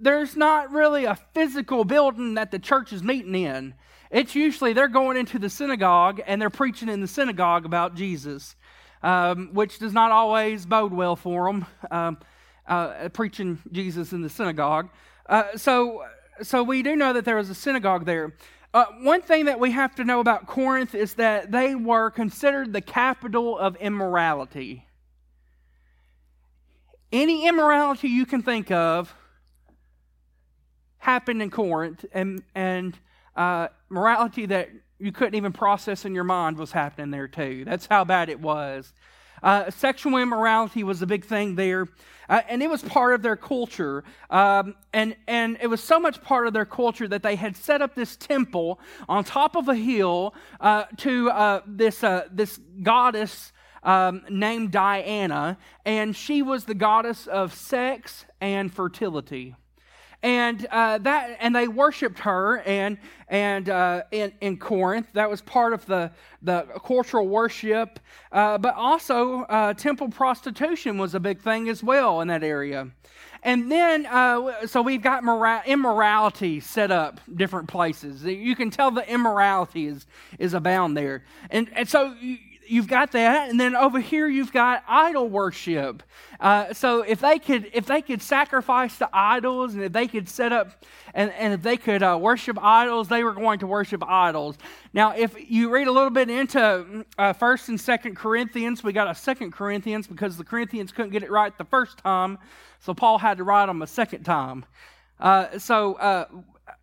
there's 0.00 0.36
not 0.36 0.72
really 0.72 1.04
a 1.04 1.14
physical 1.14 1.84
building 1.84 2.34
that 2.34 2.50
the 2.50 2.58
church 2.58 2.92
is 2.92 3.02
meeting 3.02 3.34
in. 3.34 3.74
It's 4.10 4.34
usually 4.34 4.72
they're 4.72 4.88
going 4.88 5.16
into 5.16 5.38
the 5.38 5.50
synagogue 5.50 6.20
and 6.26 6.40
they're 6.40 6.50
preaching 6.50 6.88
in 6.88 7.00
the 7.00 7.06
synagogue 7.06 7.64
about 7.64 7.94
Jesus, 7.94 8.56
um, 9.02 9.50
which 9.52 9.78
does 9.78 9.92
not 9.92 10.10
always 10.10 10.66
bode 10.66 10.92
well 10.92 11.14
for 11.14 11.46
them, 11.46 11.66
um, 11.90 12.18
uh, 12.66 13.08
preaching 13.10 13.60
Jesus 13.70 14.12
in 14.12 14.22
the 14.22 14.30
synagogue. 14.30 14.88
Uh, 15.28 15.56
so, 15.56 16.02
so 16.42 16.62
we 16.62 16.82
do 16.82 16.96
know 16.96 17.12
that 17.12 17.24
there 17.24 17.36
was 17.36 17.50
a 17.50 17.54
synagogue 17.54 18.04
there. 18.04 18.34
Uh, 18.72 18.86
one 19.02 19.20
thing 19.20 19.44
that 19.44 19.60
we 19.60 19.70
have 19.72 19.94
to 19.96 20.04
know 20.04 20.20
about 20.20 20.46
Corinth 20.46 20.94
is 20.94 21.14
that 21.14 21.52
they 21.52 21.74
were 21.74 22.10
considered 22.10 22.72
the 22.72 22.80
capital 22.80 23.58
of 23.58 23.76
immorality. 23.76 24.86
Any 27.12 27.46
immorality 27.46 28.08
you 28.08 28.26
can 28.26 28.42
think 28.42 28.70
of 28.70 29.14
happened 31.00 31.42
in 31.42 31.50
Corinth, 31.50 32.04
and, 32.12 32.42
and 32.54 32.96
uh, 33.34 33.68
morality 33.88 34.46
that 34.46 34.70
you 34.98 35.12
couldn't 35.12 35.34
even 35.34 35.52
process 35.52 36.04
in 36.04 36.14
your 36.14 36.24
mind 36.24 36.56
was 36.58 36.72
happening 36.72 37.10
there 37.10 37.26
too. 37.26 37.64
That's 37.64 37.86
how 37.86 38.04
bad 38.04 38.28
it 38.28 38.38
was. 38.38 38.92
Uh, 39.42 39.70
sexual 39.70 40.18
immorality 40.18 40.84
was 40.84 41.00
a 41.00 41.06
big 41.06 41.24
thing 41.24 41.54
there, 41.54 41.88
uh, 42.28 42.42
and 42.48 42.62
it 42.62 42.68
was 42.68 42.82
part 42.82 43.14
of 43.14 43.22
their 43.22 43.36
culture. 43.36 44.04
Um, 44.28 44.74
and 44.92 45.16
and 45.26 45.56
it 45.62 45.68
was 45.68 45.82
so 45.82 45.98
much 45.98 46.22
part 46.22 46.46
of 46.46 46.52
their 46.52 46.66
culture 46.66 47.08
that 47.08 47.22
they 47.22 47.36
had 47.36 47.56
set 47.56 47.80
up 47.80 47.94
this 47.94 48.16
temple 48.16 48.78
on 49.08 49.24
top 49.24 49.56
of 49.56 49.68
a 49.68 49.74
hill 49.74 50.34
uh, 50.60 50.84
to 50.98 51.30
uh, 51.30 51.62
this 51.66 52.04
uh, 52.04 52.24
this 52.30 52.60
goddess 52.82 53.52
um, 53.82 54.20
named 54.28 54.72
Diana, 54.72 55.56
and 55.86 56.14
she 56.14 56.42
was 56.42 56.66
the 56.66 56.74
goddess 56.74 57.26
of 57.26 57.54
sex 57.54 58.26
and 58.42 58.70
fertility 58.70 59.54
and 60.22 60.66
uh, 60.66 60.98
that 60.98 61.36
and 61.40 61.54
they 61.54 61.68
worshipped 61.68 62.18
her 62.20 62.58
and 62.60 62.98
and 63.28 63.68
uh, 63.68 64.02
in, 64.10 64.32
in 64.40 64.56
Corinth. 64.58 65.06
That 65.14 65.30
was 65.30 65.40
part 65.40 65.72
of 65.72 65.86
the 65.86 66.10
the 66.42 66.66
cultural 66.84 67.26
worship. 67.28 68.00
Uh, 68.32 68.58
but 68.58 68.74
also 68.74 69.42
uh, 69.42 69.74
temple 69.74 70.08
prostitution 70.08 70.98
was 70.98 71.14
a 71.14 71.20
big 71.20 71.40
thing 71.40 71.68
as 71.68 71.82
well 71.82 72.20
in 72.20 72.28
that 72.28 72.44
area. 72.44 72.90
And 73.42 73.72
then 73.72 74.04
uh, 74.06 74.66
so 74.66 74.82
we've 74.82 75.02
got 75.02 75.24
mora- 75.24 75.62
immorality 75.64 76.60
set 76.60 76.90
up 76.90 77.20
different 77.34 77.68
places. 77.68 78.22
You 78.24 78.54
can 78.54 78.70
tell 78.70 78.90
the 78.90 79.08
immorality 79.10 79.86
is 79.86 80.06
is 80.38 80.52
abound 80.52 80.96
there. 80.96 81.24
And 81.50 81.70
and 81.74 81.88
so 81.88 82.14
you've 82.70 82.86
got 82.86 83.12
that, 83.12 83.50
and 83.50 83.58
then 83.58 83.74
over 83.74 84.00
here 84.00 84.28
you've 84.28 84.52
got 84.52 84.84
idol 84.88 85.28
worship. 85.28 86.02
Uh, 86.38 86.72
so 86.72 87.02
if 87.02 87.20
they 87.20 87.38
could, 87.38 87.70
if 87.72 87.86
they 87.86 88.00
could 88.00 88.22
sacrifice 88.22 88.96
to 88.98 89.08
idols, 89.12 89.74
and 89.74 89.82
if 89.82 89.92
they 89.92 90.06
could 90.06 90.28
set 90.28 90.52
up, 90.52 90.84
and, 91.12 91.30
and 91.32 91.52
if 91.52 91.62
they 91.62 91.76
could 91.76 92.02
uh, 92.02 92.16
worship 92.20 92.58
idols, 92.62 93.08
they 93.08 93.24
were 93.24 93.32
going 93.32 93.58
to 93.58 93.66
worship 93.66 94.02
idols. 94.06 94.56
Now, 94.92 95.14
if 95.16 95.34
you 95.50 95.70
read 95.70 95.88
a 95.88 95.92
little 95.92 96.10
bit 96.10 96.30
into 96.30 97.04
uh, 97.18 97.32
First 97.32 97.68
and 97.68 97.80
Second 97.80 98.16
Corinthians, 98.16 98.84
we 98.84 98.92
got 98.92 99.10
a 99.10 99.14
Second 99.14 99.52
Corinthians 99.52 100.06
because 100.06 100.36
the 100.36 100.44
Corinthians 100.44 100.92
couldn't 100.92 101.10
get 101.10 101.22
it 101.22 101.30
right 101.30 101.56
the 101.58 101.64
first 101.64 101.98
time, 101.98 102.38
so 102.78 102.94
Paul 102.94 103.18
had 103.18 103.38
to 103.38 103.44
write 103.44 103.66
them 103.66 103.82
a 103.82 103.86
second 103.86 104.22
time. 104.22 104.64
Uh, 105.18 105.58
so 105.58 105.96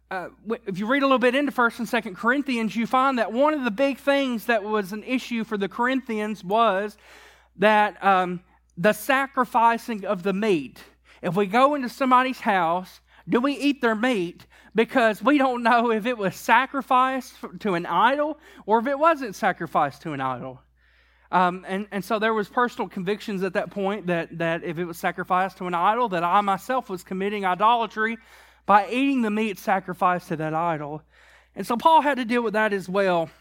uh, 0.09 0.29
if 0.65 0.79
you 0.79 0.87
read 0.87 1.03
a 1.03 1.05
little 1.05 1.19
bit 1.19 1.35
into 1.35 1.51
First 1.51 1.79
and 1.79 1.87
Second 1.87 2.15
Corinthians, 2.15 2.75
you 2.75 2.87
find 2.87 3.19
that 3.19 3.33
one 3.33 3.53
of 3.53 3.63
the 3.63 3.71
big 3.71 3.97
things 3.97 4.45
that 4.45 4.63
was 4.63 4.93
an 4.93 5.03
issue 5.03 5.43
for 5.43 5.57
the 5.57 5.67
Corinthians 5.67 6.43
was 6.43 6.97
that 7.57 8.01
um, 8.03 8.41
the 8.77 8.93
sacrificing 8.93 10.05
of 10.05 10.23
the 10.23 10.33
meat. 10.33 10.81
If 11.21 11.35
we 11.35 11.45
go 11.45 11.75
into 11.75 11.89
somebody's 11.89 12.39
house, 12.39 13.01
do 13.27 13.41
we 13.41 13.53
eat 13.53 13.81
their 13.81 13.95
meat 13.95 14.45
because 14.73 15.21
we 15.21 15.37
don't 15.37 15.63
know 15.63 15.91
if 15.91 16.05
it 16.05 16.17
was 16.17 16.35
sacrificed 16.35 17.35
to 17.59 17.73
an 17.73 17.85
idol 17.85 18.37
or 18.65 18.79
if 18.79 18.87
it 18.87 18.97
wasn't 18.97 19.35
sacrificed 19.35 20.03
to 20.03 20.13
an 20.13 20.21
idol? 20.21 20.61
Um, 21.29 21.65
and, 21.67 21.87
and 21.91 22.05
so 22.05 22.19
there 22.19 22.33
was 22.33 22.47
personal 22.47 22.87
convictions 22.87 23.43
at 23.43 23.53
that 23.53 23.71
point 23.71 24.07
that, 24.07 24.37
that 24.37 24.63
if 24.63 24.77
it 24.77 24.85
was 24.85 24.97
sacrificed 24.97 25.57
to 25.57 25.65
an 25.65 25.73
idol, 25.73 26.07
that 26.09 26.23
I 26.23 26.39
myself 26.39 26.89
was 26.89 27.03
committing 27.03 27.43
idolatry 27.43 28.17
by 28.67 28.87
eating 28.89 29.23
the 29.23 29.31
meat 29.31 29.57
sacrificed 29.57 30.27
to 30.27 30.35
that 30.35 30.53
idol. 30.53 31.01
And 31.55 31.65
so 31.65 31.75
Paul 31.75 32.01
had 32.01 32.17
to 32.17 32.25
deal 32.25 32.43
with 32.43 32.53
that 32.53 32.73
as 32.73 32.87
well. 32.87 33.31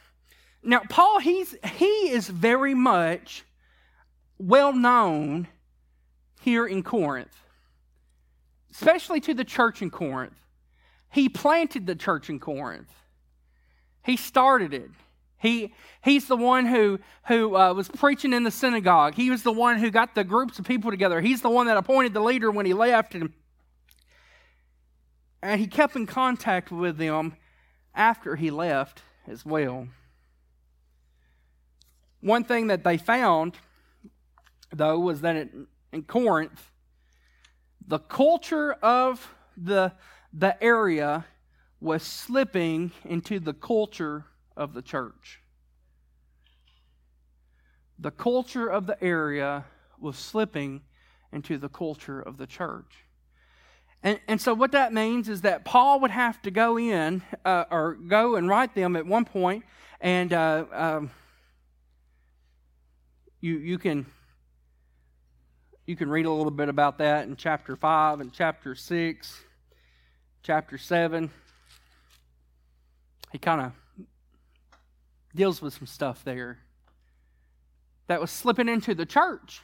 Now, 0.63 0.81
Paul, 0.89 1.19
he's, 1.19 1.55
he 1.75 2.09
is 2.09 2.29
very 2.29 2.75
much 2.75 3.45
well 4.39 4.73
known 4.73 5.49
here 6.41 6.67
in 6.67 6.83
Corinth, 6.83 7.37
especially 8.71 9.21
to 9.21 9.35
the 9.35 9.45
church 9.45 9.83
in 9.83 9.91
Corinth. 9.91 10.39
He 11.11 11.29
planted 11.29 11.87
the 11.87 11.95
church 11.95 12.31
in 12.31 12.41
Corinth, 12.41 12.93
he 14.03 14.17
started 14.17 14.73
it. 14.73 14.91
He, 15.39 15.75
he's 16.03 16.29
the 16.29 16.37
one 16.37 16.65
who, 16.65 16.99
who 17.29 17.55
uh, 17.55 17.75
was 17.75 17.89
preaching 17.89 18.33
in 18.33 18.43
the 18.43 18.51
synagogue. 18.51 19.15
He 19.15 19.29
was 19.29 19.43
the 19.43 19.53
one 19.53 19.79
who 19.79 19.91
got 19.91 20.15
the 20.15 20.25
groups 20.25 20.59
of 20.59 20.65
people 20.65 20.91
together. 20.91 21.21
He's 21.21 21.43
the 21.43 21.51
one 21.51 21.67
that 21.67 21.77
appointed 21.77 22.15
the 22.15 22.23
leader 22.23 22.51
when 22.51 22.65
he 22.65 22.73
left. 22.73 23.15
And, 23.15 23.31
and 25.47 25.61
he 25.61 25.69
kept 25.69 25.95
in 25.95 26.07
contact 26.07 26.73
with 26.73 26.99
them 26.99 27.37
after 27.95 28.35
he 28.35 28.51
left 28.51 29.03
as 29.29 29.47
well. 29.47 29.87
One 32.21 32.43
thing 32.43 32.67
that 32.67 32.83
they 32.83 32.99
found, 32.99 33.55
though, 34.73 34.99
was 34.99 35.21
that 35.21 35.37
it, 35.37 35.51
in 35.93 36.03
Corinth, 36.03 36.73
the 37.87 38.01
culture 38.01 38.73
of 38.83 39.35
the, 39.57 39.93
the 40.33 40.61
area 40.61 41.25
was 41.81 42.03
slipping 42.03 42.91
into 43.05 43.39
the 43.39 43.55
culture 43.55 44.25
of 44.57 44.75
the 44.75 44.83
church. 44.83 45.43
The 48.01 48.11
culture 48.11 48.67
of 48.67 48.89
the 48.89 49.03
area 49.03 49.65
was 50.01 50.17
slipping 50.17 50.83
into 51.33 51.57
the 51.57 51.69
culture 51.69 52.21
of 52.21 52.37
the 52.37 52.49
church. 52.49 53.06
And, 54.07 54.21
and 54.29 54.41
so, 54.41 54.55
what 54.55 54.71
that 54.71 54.93
means 54.93 55.29
is 55.29 55.41
that 55.41 55.65
Paul 55.65 55.99
would 55.99 56.13
have 56.13 56.41
to 56.43 56.53
go 56.53 56.79
in 56.79 57.23
uh, 57.45 57.65
or 57.73 57.95
go 57.95 58.37
and 58.37 58.49
write 58.49 58.73
them 58.73 58.95
at 58.95 59.05
one 59.05 59.25
point, 59.25 59.65
and 60.01 60.33
uh, 60.33 60.65
um, 60.71 61.11
you, 63.41 63.59
you, 63.59 63.79
can, 63.79 64.07
you 65.89 65.97
can 65.97 66.09
read 66.09 66.25
a 66.25 66.31
little 66.31 66.53
bit 66.53 66.69
about 66.69 66.99
that 66.99 67.27
in 67.27 67.35
chapter 67.35 67.75
5 67.75 68.21
and 68.21 68.33
chapter 68.33 68.77
6, 68.77 69.41
chapter 70.45 70.79
7. 70.79 71.29
He 73.33 73.39
kind 73.39 73.61
of 73.61 73.73
deals 75.35 75.61
with 75.61 75.75
some 75.75 75.89
stuff 75.89 76.23
there 76.23 76.61
that 78.07 78.21
was 78.21 78.31
slipping 78.31 78.69
into 78.69 78.95
the 78.95 79.05
church. 79.05 79.63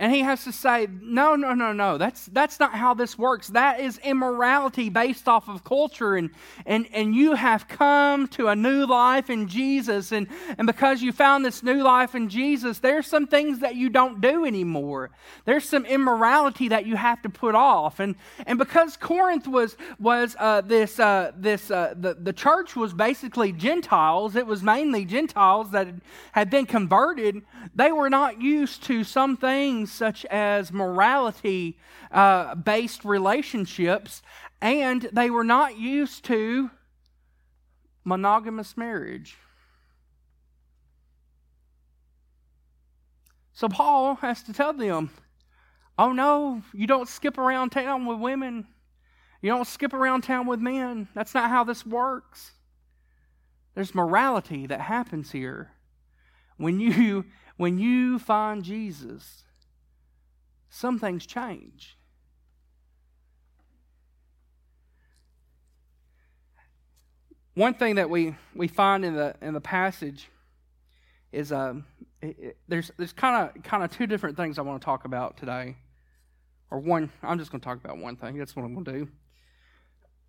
And 0.00 0.14
he 0.14 0.20
has 0.20 0.44
to 0.44 0.52
say, 0.52 0.86
no, 1.02 1.34
no, 1.34 1.54
no, 1.54 1.72
no. 1.72 1.98
That's, 1.98 2.26
that's 2.26 2.60
not 2.60 2.72
how 2.72 2.94
this 2.94 3.18
works. 3.18 3.48
That 3.48 3.80
is 3.80 3.98
immorality 3.98 4.90
based 4.90 5.26
off 5.26 5.48
of 5.48 5.64
culture. 5.64 6.14
And, 6.14 6.30
and, 6.66 6.86
and 6.92 7.16
you 7.16 7.34
have 7.34 7.66
come 7.66 8.28
to 8.28 8.46
a 8.46 8.54
new 8.54 8.86
life 8.86 9.28
in 9.28 9.48
Jesus. 9.48 10.12
And, 10.12 10.28
and 10.56 10.68
because 10.68 11.02
you 11.02 11.10
found 11.10 11.44
this 11.44 11.64
new 11.64 11.82
life 11.82 12.14
in 12.14 12.28
Jesus, 12.28 12.78
there's 12.78 13.08
some 13.08 13.26
things 13.26 13.58
that 13.58 13.74
you 13.74 13.88
don't 13.88 14.20
do 14.20 14.44
anymore. 14.44 15.10
There's 15.46 15.68
some 15.68 15.84
immorality 15.84 16.68
that 16.68 16.86
you 16.86 16.94
have 16.94 17.20
to 17.22 17.28
put 17.28 17.56
off. 17.56 17.98
And, 17.98 18.14
and 18.46 18.56
because 18.56 18.96
Corinth 18.96 19.48
was, 19.48 19.76
was 19.98 20.36
uh, 20.38 20.60
this, 20.60 21.00
uh, 21.00 21.32
this 21.36 21.72
uh, 21.72 21.94
the, 21.96 22.14
the 22.14 22.32
church 22.32 22.76
was 22.76 22.94
basically 22.94 23.50
Gentiles, 23.50 24.36
it 24.36 24.46
was 24.46 24.62
mainly 24.62 25.04
Gentiles 25.04 25.72
that 25.72 25.88
had 26.30 26.50
been 26.50 26.66
converted, 26.66 27.42
they 27.74 27.90
were 27.90 28.08
not 28.08 28.40
used 28.40 28.84
to 28.84 29.02
some 29.02 29.36
things 29.36 29.87
such 29.90 30.24
as 30.26 30.72
morality 30.72 31.78
uh, 32.10 32.54
based 32.54 33.04
relationships, 33.04 34.22
and 34.60 35.08
they 35.12 35.30
were 35.30 35.44
not 35.44 35.78
used 35.78 36.24
to 36.24 36.70
monogamous 38.04 38.76
marriage. 38.76 39.36
So 43.52 43.68
Paul 43.68 44.14
has 44.16 44.42
to 44.44 44.52
tell 44.52 44.72
them, 44.72 45.10
oh 45.98 46.12
no, 46.12 46.62
you 46.72 46.86
don't 46.86 47.08
skip 47.08 47.38
around 47.38 47.70
town 47.70 48.06
with 48.06 48.18
women. 48.18 48.68
You 49.42 49.50
don't 49.50 49.66
skip 49.66 49.92
around 49.92 50.22
town 50.22 50.46
with 50.46 50.60
men. 50.60 51.08
That's 51.14 51.34
not 51.34 51.50
how 51.50 51.64
this 51.64 51.84
works. 51.84 52.52
There's 53.74 53.94
morality 53.94 54.66
that 54.66 54.80
happens 54.80 55.30
here. 55.32 55.72
When 56.56 56.80
you 56.80 57.24
when 57.56 57.78
you 57.78 58.18
find 58.18 58.64
Jesus, 58.64 59.44
some 60.70 60.98
things 60.98 61.26
change. 61.26 61.96
One 67.54 67.74
thing 67.74 67.96
that 67.96 68.08
we, 68.08 68.36
we 68.54 68.68
find 68.68 69.04
in 69.04 69.16
the 69.16 69.34
in 69.42 69.52
the 69.52 69.60
passage 69.60 70.28
is 71.32 71.50
um, 71.50 71.84
it, 72.22 72.38
it, 72.38 72.56
there's 72.68 72.92
there's 72.96 73.12
kind 73.12 73.50
of 73.56 73.62
kind 73.64 73.82
of 73.82 73.90
two 73.90 74.06
different 74.06 74.36
things 74.36 74.58
I 74.58 74.62
want 74.62 74.80
to 74.80 74.84
talk 74.84 75.04
about 75.04 75.36
today, 75.36 75.76
or 76.70 76.78
one. 76.78 77.10
I'm 77.22 77.38
just 77.38 77.50
going 77.50 77.60
to 77.60 77.64
talk 77.64 77.82
about 77.82 77.98
one 77.98 78.16
thing. 78.16 78.38
That's 78.38 78.54
what 78.54 78.64
I'm 78.64 78.74
going 78.74 78.84
to 78.84 78.92
do. 78.92 79.08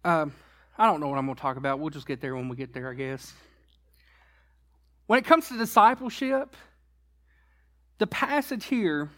Um, 0.04 0.34
I 0.78 0.86
don't 0.86 1.00
know 1.02 1.08
what 1.08 1.20
I'm 1.20 1.26
going 1.26 1.36
to 1.36 1.42
talk 1.42 1.58
about. 1.58 1.80
We'll 1.80 1.90
just 1.92 2.08
get 2.08 2.20
there 2.20 2.36
when 2.36 2.50
we 2.50 2.56
get 2.56 2.74
there, 2.74 2.90
I 2.90 2.94
guess. 2.96 3.34
When 5.08 5.20
it 5.20 5.26
comes 5.26 5.50
to 5.50 5.58
discipleship, 5.58 6.56
the 7.98 8.08
passage 8.08 8.66
here 8.66 9.12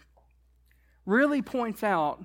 really 1.05 1.41
points 1.41 1.83
out 1.83 2.23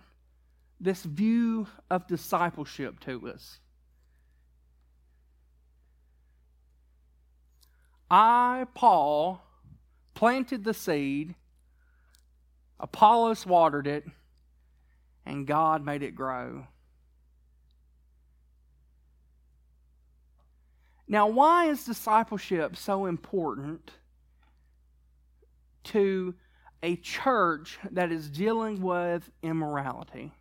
this 0.80 1.02
view 1.02 1.66
of 1.90 2.06
discipleship 2.06 3.00
to 3.00 3.28
us. 3.28 3.58
I, 8.10 8.66
Paul, 8.74 9.42
planted 10.14 10.64
the 10.64 10.74
seed, 10.74 11.34
Apollos 12.78 13.46
watered 13.46 13.86
it, 13.86 14.04
and 15.24 15.46
God 15.46 15.84
made 15.84 16.02
it 16.02 16.14
grow. 16.14 16.66
Now, 21.08 21.28
why 21.28 21.66
is 21.66 21.84
discipleship 21.84 22.76
so 22.76 23.06
important 23.06 23.92
to 25.84 26.34
a 26.82 26.96
church 26.96 27.78
that 27.90 28.12
is 28.12 28.28
dealing 28.30 28.82
with 28.82 29.30
immorality. 29.42 30.32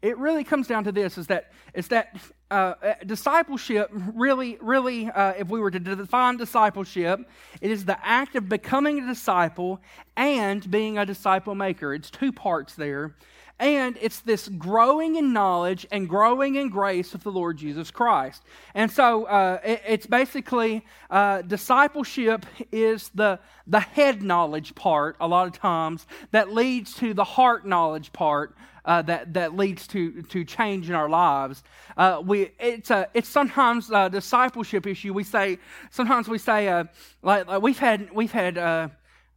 It 0.00 0.18
really 0.18 0.42
comes 0.42 0.66
down 0.66 0.84
to 0.84 0.92
this: 0.92 1.16
is 1.16 1.28
that 1.28 1.52
is 1.74 1.88
that 1.88 2.16
uh, 2.50 2.74
uh, 2.82 2.94
discipleship 3.06 3.88
really, 3.92 4.58
really, 4.60 5.08
uh, 5.08 5.32
if 5.38 5.48
we 5.48 5.60
were 5.60 5.70
to 5.70 5.78
define 5.78 6.36
discipleship, 6.36 7.20
it 7.60 7.70
is 7.70 7.84
the 7.84 7.96
act 8.04 8.34
of 8.34 8.48
becoming 8.48 8.98
a 8.98 9.06
disciple 9.06 9.80
and 10.16 10.68
being 10.70 10.98
a 10.98 11.06
disciple 11.06 11.54
maker. 11.54 11.94
It's 11.94 12.10
two 12.10 12.32
parts 12.32 12.74
there. 12.74 13.14
And 13.58 13.96
it's 14.00 14.20
this 14.20 14.48
growing 14.48 15.16
in 15.16 15.32
knowledge 15.32 15.86
and 15.92 16.08
growing 16.08 16.56
in 16.56 16.68
grace 16.68 17.14
of 17.14 17.22
the 17.22 17.30
Lord 17.30 17.58
Jesus 17.58 17.90
Christ. 17.90 18.42
And 18.74 18.90
so 18.90 19.24
uh, 19.24 19.60
it, 19.64 19.82
it's 19.86 20.06
basically 20.06 20.84
uh, 21.10 21.42
discipleship 21.42 22.44
is 22.72 23.10
the, 23.14 23.38
the 23.66 23.80
head 23.80 24.22
knowledge 24.22 24.74
part, 24.74 25.16
a 25.20 25.28
lot 25.28 25.46
of 25.46 25.52
times, 25.52 26.06
that 26.32 26.52
leads 26.52 26.94
to 26.94 27.14
the 27.14 27.24
heart 27.24 27.66
knowledge 27.66 28.12
part. 28.12 28.56
Uh, 28.84 29.00
that 29.00 29.32
that 29.32 29.56
leads 29.56 29.86
to 29.86 30.22
to 30.22 30.44
change 30.44 30.88
in 30.88 30.96
our 30.96 31.08
lives. 31.08 31.62
Uh, 31.96 32.20
we 32.24 32.50
it's 32.58 32.90
a 32.90 33.08
it's 33.14 33.28
sometimes 33.28 33.88
a 33.92 34.10
discipleship 34.10 34.88
issue. 34.88 35.12
We 35.12 35.22
say 35.22 35.58
sometimes 35.92 36.26
we 36.26 36.38
say 36.38 36.66
uh, 36.66 36.86
like, 37.22 37.46
like, 37.46 37.62
we've 37.62 37.78
had 37.78 38.10
we've 38.12 38.32
had. 38.32 38.58
Uh, 38.58 38.88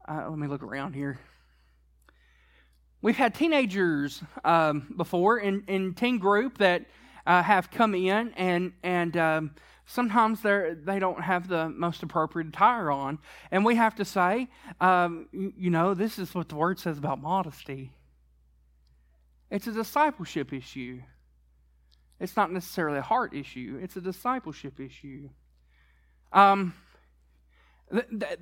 uh, 0.08 0.30
let 0.30 0.40
me 0.40 0.48
look 0.48 0.64
around 0.64 0.94
here. 0.94 1.20
We've 3.06 3.16
had 3.16 3.36
teenagers 3.36 4.24
um, 4.44 4.92
before 4.98 5.38
in, 5.38 5.64
in 5.68 5.94
teen 5.94 6.18
group 6.18 6.58
that 6.58 6.88
uh, 7.28 7.44
have 7.44 7.70
come 7.70 7.94
in 7.94 8.34
and 8.34 8.74
and 8.82 9.16
um, 9.16 9.52
sometimes 9.86 10.42
they 10.42 10.74
they 10.84 10.98
don't 10.98 11.22
have 11.22 11.48
the 11.48 11.70
most 11.70 12.02
appropriate 12.02 12.48
attire 12.48 12.90
on, 12.90 13.20
and 13.52 13.64
we 13.64 13.76
have 13.76 13.94
to 13.98 14.06
say, 14.06 14.48
um, 14.82 15.28
you, 15.32 15.70
know, 15.70 15.94
this 15.94 16.18
is 16.18 16.34
what 16.34 16.50
the 16.50 16.56
word 16.56 16.80
says 16.80 16.98
about 16.98 17.22
modesty. 17.22 17.92
It's 19.52 19.68
a 19.68 19.72
discipleship 19.72 20.52
issue. 20.52 21.04
It's 22.20 22.36
not 22.36 22.52
necessarily 22.52 22.98
a 22.98 23.04
heart 23.04 23.36
issue, 23.36 23.80
it's 23.84 23.96
a 23.96 24.02
discipleship 24.02 24.80
issue. 24.80 25.30
Um, 26.34 26.74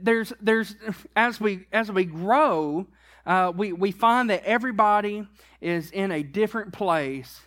there's, 0.01 0.32
there's, 0.39 0.75
as 1.17 1.41
we, 1.41 1.65
as 1.74 1.91
we 1.91 2.05
grow, 2.05 2.88
uh, 3.25 3.51
we, 3.55 3.71
we 3.71 3.91
find 3.91 4.29
that 4.29 4.43
everybody 4.43 5.27
is 5.61 5.91
in 5.91 6.11
a 6.11 6.23
different 6.23 6.73
place 6.73 7.41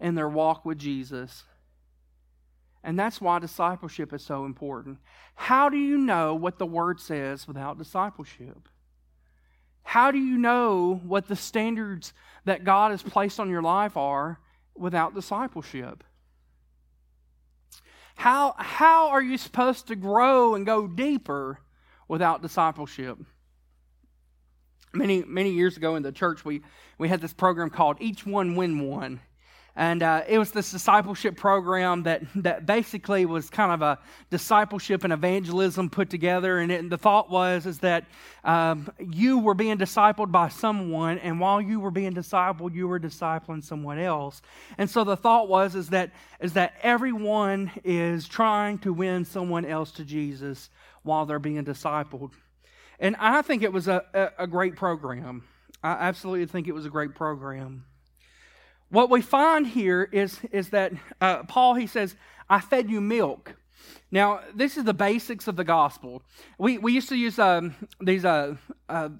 in 0.00 0.14
their 0.14 0.28
walk 0.28 0.64
with 0.64 0.78
Jesus. 0.78 1.44
And 2.82 2.98
that's 2.98 3.20
why 3.20 3.38
discipleship 3.38 4.12
is 4.14 4.24
so 4.24 4.44
important. 4.44 4.98
How 5.34 5.68
do 5.68 5.76
you 5.76 5.98
know 5.98 6.34
what 6.34 6.58
the 6.58 6.66
Word 6.66 7.00
says 7.00 7.46
without 7.46 7.76
discipleship? 7.76 8.68
How 9.82 10.10
do 10.10 10.18
you 10.18 10.38
know 10.38 11.00
what 11.04 11.28
the 11.28 11.36
standards 11.36 12.12
that 12.44 12.64
God 12.64 12.90
has 12.90 13.02
placed 13.02 13.40
on 13.40 13.50
your 13.50 13.62
life 13.62 13.96
are 13.96 14.38
without 14.74 15.14
discipleship? 15.14 16.04
How, 18.14 18.54
how 18.58 19.08
are 19.10 19.22
you 19.22 19.38
supposed 19.38 19.88
to 19.88 19.96
grow 19.96 20.54
and 20.54 20.66
go 20.66 20.86
deeper 20.86 21.60
without 22.08 22.42
discipleship? 22.42 23.18
Many, 24.98 25.22
many 25.22 25.50
years 25.50 25.76
ago 25.76 25.94
in 25.94 26.02
the 26.02 26.10
church, 26.10 26.44
we, 26.44 26.60
we 26.98 27.08
had 27.08 27.20
this 27.20 27.32
program 27.32 27.70
called 27.70 27.98
Each 28.00 28.26
One 28.26 28.56
Win 28.56 28.88
One. 28.88 29.20
And 29.76 30.02
uh, 30.02 30.24
it 30.26 30.38
was 30.38 30.50
this 30.50 30.72
discipleship 30.72 31.36
program 31.36 32.02
that, 32.02 32.22
that 32.34 32.66
basically 32.66 33.24
was 33.26 33.48
kind 33.48 33.70
of 33.70 33.80
a 33.80 34.00
discipleship 34.28 35.04
and 35.04 35.12
evangelism 35.12 35.88
put 35.88 36.10
together. 36.10 36.58
And, 36.58 36.72
it, 36.72 36.80
and 36.80 36.90
the 36.90 36.98
thought 36.98 37.30
was 37.30 37.64
is 37.64 37.78
that 37.78 38.06
um, 38.42 38.90
you 38.98 39.38
were 39.38 39.54
being 39.54 39.78
discipled 39.78 40.32
by 40.32 40.48
someone, 40.48 41.20
and 41.20 41.38
while 41.38 41.60
you 41.60 41.78
were 41.78 41.92
being 41.92 42.12
discipled, 42.12 42.74
you 42.74 42.88
were 42.88 42.98
discipling 42.98 43.62
someone 43.62 44.00
else. 44.00 44.42
And 44.78 44.90
so 44.90 45.04
the 45.04 45.16
thought 45.16 45.48
was 45.48 45.76
is 45.76 45.90
that 45.90 46.10
is 46.40 46.54
that 46.54 46.74
everyone 46.82 47.70
is 47.84 48.26
trying 48.26 48.78
to 48.78 48.92
win 48.92 49.24
someone 49.24 49.64
else 49.64 49.92
to 49.92 50.04
Jesus 50.04 50.70
while 51.04 51.24
they're 51.24 51.38
being 51.38 51.64
discipled. 51.64 52.32
And 52.98 53.16
I 53.18 53.42
think 53.42 53.62
it 53.62 53.72
was 53.72 53.88
a, 53.88 54.04
a, 54.12 54.44
a 54.44 54.46
great 54.46 54.76
program. 54.76 55.44
I 55.82 55.92
absolutely 55.92 56.46
think 56.46 56.66
it 56.66 56.72
was 56.72 56.86
a 56.86 56.90
great 56.90 57.14
program. 57.14 57.84
What 58.90 59.10
we 59.10 59.20
find 59.20 59.66
here 59.66 60.08
is, 60.10 60.40
is 60.50 60.70
that 60.70 60.92
uh, 61.20 61.44
Paul, 61.44 61.74
he 61.74 61.86
says, 61.86 62.16
I 62.48 62.60
fed 62.60 62.90
you 62.90 63.00
milk. 63.00 63.54
Now, 64.10 64.40
this 64.54 64.76
is 64.76 64.84
the 64.84 64.94
basics 64.94 65.46
of 65.46 65.56
the 65.56 65.64
gospel. 65.64 66.22
We, 66.58 66.78
we 66.78 66.92
used 66.92 67.10
to 67.10 67.16
use 67.16 67.38
um, 67.38 67.74
these, 68.00 68.24
uh, 68.24 68.56
uh, 68.88 69.10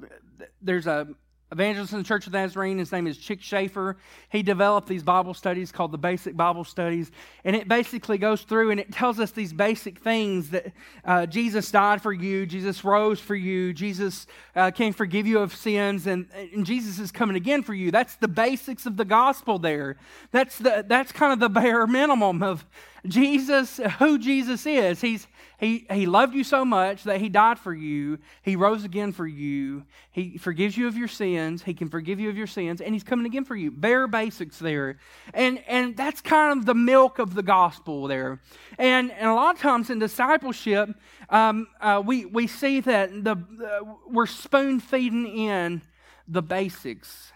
there's 0.63 0.87
a 0.87 1.09
evangelist 1.51 1.93
in 1.93 1.99
the 1.99 2.05
Church 2.05 2.27
of 2.27 2.33
Nazarene. 2.33 2.79
His 2.79 2.93
name 2.93 3.07
is 3.07 3.17
Chic 3.17 3.43
Shaver. 3.43 3.97
He 4.31 4.43
developed 4.43 4.89
these 4.89 5.03
Bible 5.03 5.35
studies 5.35 5.73
called 5.73 5.93
the 5.93 5.99
Basic 5.99 6.37
Bible 6.37 6.65
Studies. 6.65 7.11
And 7.45 7.57
it 7.57 7.69
basically 7.69 8.19
goes 8.19 8.43
through 8.43 8.71
and 8.71 8.79
it 8.79 8.93
tells 8.93 9.19
us 9.19 9.31
these 9.31 9.53
basic 9.53 9.99
things 9.99 10.51
that 10.51 10.73
uh, 11.05 11.27
Jesus 11.27 11.71
died 11.71 12.03
for 12.03 12.13
you, 12.13 12.47
Jesus 12.47 12.85
rose 12.85 13.21
for 13.21 13.35
you, 13.35 13.73
Jesus 13.73 14.27
uh, 14.55 14.71
can 14.71 14.93
forgive 14.93 15.27
you 15.27 15.39
of 15.39 15.55
sins, 15.55 16.07
and, 16.07 16.27
and 16.53 16.67
Jesus 16.67 16.99
is 16.99 17.11
coming 17.11 17.37
again 17.37 17.63
for 17.63 17.75
you. 17.75 17.91
That's 17.91 18.17
the 18.17 18.29
basics 18.29 18.87
of 18.87 18.97
the 18.97 19.05
gospel 19.05 19.59
there. 19.59 19.97
That's, 20.31 20.59
the, 20.59 20.85
that's 20.87 21.13
kind 21.13 21.33
of 21.33 21.41
the 21.41 21.49
bare 21.49 21.87
minimum 21.87 22.43
of 22.43 22.67
Jesus, 23.07 23.79
who 23.99 24.19
Jesus 24.19 24.67
is. 24.67 25.01
He's, 25.01 25.27
he, 25.59 25.87
he 25.91 26.07
loved 26.07 26.35
you 26.35 26.45
so 26.45 26.65
much 26.65 27.05
that 27.05 27.21
he 27.21 27.29
died 27.29 27.59
for 27.59 27.73
you. 27.73 28.19
He 28.43 28.57
rose 28.57 28.85
again 28.85 29.13
for 29.13 29.27
you. 29.27 29.85
He 30.11 30.39
forgives 30.39 30.77
you 30.77 30.87
of 30.89 30.97
your 30.97 31.09
sins. 31.09 31.63
He 31.63 31.75
can 31.75 31.89
forgive 31.89 32.21
you 32.21 32.29
of 32.29 32.37
your 32.37 32.47
sins, 32.47 32.81
and 32.81 32.95
he's 32.95 33.05
coming 33.05 33.27
again 33.27 33.45
for 33.45 33.57
you. 33.57 33.71
Bare 33.71 34.07
basics 34.07 34.59
there. 34.59 34.99
And, 35.35 35.63
and 35.67 35.97
that's 35.97 36.21
kind 36.21 36.59
of 36.59 36.67
the 36.67 36.75
milk 36.75 37.19
of 37.19 37.35
the 37.35 37.43
gospel 37.43 38.07
there. 38.07 38.41
And, 38.79 39.11
and 39.13 39.29
a 39.29 39.35
lot 39.35 39.55
of 39.55 39.61
times 39.61 39.91
in 39.91 39.99
discipleship, 39.99 40.91
um, 41.29 41.67
uh, 41.81 42.03
we, 42.05 42.25
we 42.25 42.47
see 42.47 42.81
that 42.81 43.25
the, 43.25 43.33
uh, 43.33 43.95
we're 44.09 44.27
spoon 44.27 44.81
feeding 44.81 45.27
in 45.27 45.83
the 46.27 46.43
basics. 46.43 47.33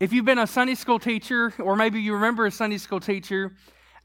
If 0.00 0.14
you've 0.14 0.24
been 0.24 0.38
a 0.38 0.46
Sunday 0.46 0.76
school 0.76 0.98
teacher, 0.98 1.52
or 1.58 1.76
maybe 1.76 2.00
you 2.00 2.14
remember 2.14 2.46
a 2.46 2.50
Sunday 2.50 2.78
school 2.78 3.00
teacher, 3.00 3.52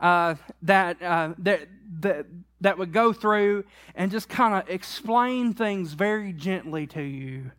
uh, 0.01 0.35
that, 0.63 1.01
uh, 1.01 1.33
that, 1.37 1.69
that, 2.01 2.25
that 2.59 2.77
would 2.77 2.91
go 2.91 3.13
through 3.13 3.63
and 3.95 4.11
just 4.11 4.27
kind 4.27 4.55
of 4.55 4.69
explain 4.69 5.53
things 5.53 5.93
very 5.93 6.33
gently 6.33 6.85
to 6.87 7.01
you. 7.01 7.51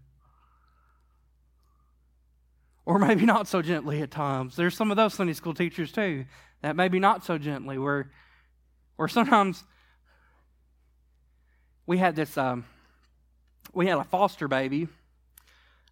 Or 2.84 2.98
maybe 2.98 3.24
not 3.24 3.48
so 3.48 3.62
gently 3.62 4.02
at 4.02 4.10
times. 4.10 4.54
There's 4.54 4.76
some 4.76 4.90
of 4.90 4.98
those 4.98 5.14
Sunday 5.14 5.32
school 5.32 5.54
teachers 5.54 5.90
too 5.90 6.26
that 6.60 6.76
maybe 6.76 6.98
not 6.98 7.24
so 7.24 7.38
gently, 7.38 7.78
where, 7.78 8.10
where 8.96 9.08
sometimes 9.08 9.64
we 11.86 11.96
had 11.96 12.14
this, 12.16 12.36
um, 12.36 12.66
we 13.72 13.86
had 13.86 13.96
a 13.96 14.04
foster 14.04 14.46
baby. 14.46 14.88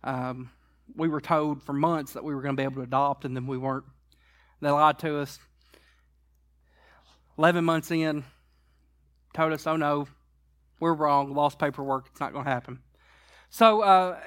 Um, 0.02 0.50
we 0.94 1.08
were 1.08 1.20
told 1.20 1.62
for 1.62 1.72
months 1.72 2.12
that 2.12 2.24
we 2.24 2.34
were 2.34 2.42
going 2.42 2.56
to 2.56 2.60
be 2.60 2.64
able 2.64 2.76
to 2.76 2.82
adopt, 2.82 3.24
and 3.24 3.36
then 3.36 3.46
we 3.46 3.58
weren't. 3.58 3.84
They 4.60 4.70
lied 4.70 4.98
to 5.00 5.18
us. 5.18 5.38
11 7.38 7.64
months 7.64 7.90
in, 7.90 8.24
told 9.34 9.52
us, 9.52 9.66
oh 9.66 9.76
no, 9.76 10.06
we're 10.78 10.94
wrong, 10.94 11.34
lost 11.34 11.58
paperwork, 11.58 12.06
it's 12.10 12.20
not 12.20 12.32
going 12.32 12.44
to 12.44 12.50
happen. 12.50 12.78
So 13.50 13.82
uh, 13.82 14.18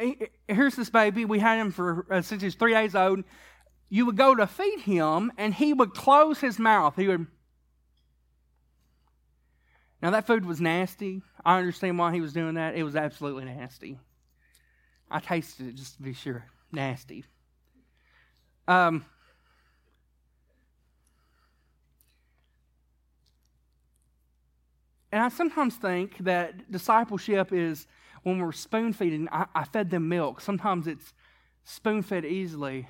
here's 0.47 0.75
this 0.75 0.89
baby. 0.89 1.25
We 1.25 1.39
had 1.39 1.59
him 1.59 1.71
for 1.71 2.05
uh, 2.09 2.21
since 2.21 2.41
he's 2.41 2.55
three 2.55 2.73
days 2.73 2.95
old. 2.95 3.25
You 3.89 4.05
would 4.05 4.15
go 4.15 4.35
to 4.35 4.47
feed 4.47 4.79
him, 4.79 5.33
and 5.37 5.53
he 5.53 5.73
would 5.73 5.93
close 5.93 6.39
his 6.39 6.57
mouth. 6.57 6.95
He 6.95 7.07
would. 7.07 7.27
Now 10.01 10.11
that 10.11 10.27
food 10.27 10.45
was 10.45 10.61
nasty. 10.61 11.23
I 11.43 11.57
understand 11.57 11.97
why 11.99 12.13
he 12.13 12.21
was 12.21 12.31
doing 12.31 12.55
that. 12.55 12.75
It 12.75 12.83
was 12.83 12.95
absolutely 12.95 13.45
nasty. 13.45 13.99
I 15.09 15.19
tasted 15.19 15.67
it 15.67 15.75
just 15.75 15.95
to 15.97 16.03
be 16.03 16.13
sure. 16.13 16.45
Nasty. 16.71 17.23
Um, 18.67 19.05
And 25.11 25.21
I 25.21 25.29
sometimes 25.29 25.75
think 25.75 26.17
that 26.19 26.69
discipleship 26.71 27.53
is 27.53 27.87
when 28.23 28.39
we're 28.39 28.51
spoon 28.51 28.93
feeding, 28.93 29.27
I, 29.31 29.45
I 29.55 29.63
fed 29.63 29.89
them 29.89 30.09
milk. 30.09 30.41
Sometimes 30.41 30.85
it's 30.85 31.13
spoon 31.63 32.01
fed 32.01 32.25
easily. 32.25 32.87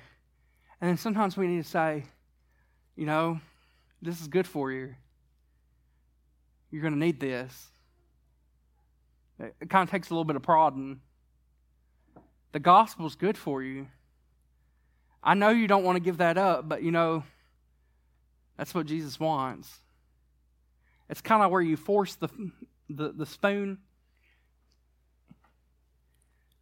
And 0.80 0.90
then 0.90 0.96
sometimes 0.96 1.36
we 1.36 1.46
need 1.46 1.62
to 1.62 1.68
say, 1.68 2.04
you 2.96 3.06
know, 3.06 3.40
this 4.02 4.20
is 4.20 4.28
good 4.28 4.46
for 4.46 4.72
you. 4.72 4.94
You're 6.70 6.82
going 6.82 6.94
to 6.94 6.98
need 6.98 7.20
this. 7.20 7.68
It 9.38 9.70
kind 9.70 9.88
of 9.88 9.90
takes 9.90 10.10
a 10.10 10.12
little 10.12 10.24
bit 10.24 10.36
of 10.36 10.42
prodding. 10.42 11.00
The 12.52 12.60
gospel's 12.60 13.14
good 13.14 13.36
for 13.36 13.62
you. 13.62 13.88
I 15.22 15.34
know 15.34 15.50
you 15.50 15.66
don't 15.66 15.84
want 15.84 15.96
to 15.96 16.00
give 16.00 16.18
that 16.18 16.38
up, 16.38 16.68
but 16.68 16.82
you 16.82 16.90
know, 16.90 17.24
that's 18.56 18.74
what 18.74 18.86
Jesus 18.86 19.20
wants. 19.20 19.68
It's 21.10 21.20
kind 21.20 21.42
of 21.42 21.50
where 21.50 21.62
you 21.62 21.76
force 21.76 22.14
the, 22.14 22.28
the, 22.88 23.12
the 23.12 23.26
spoon. 23.26 23.78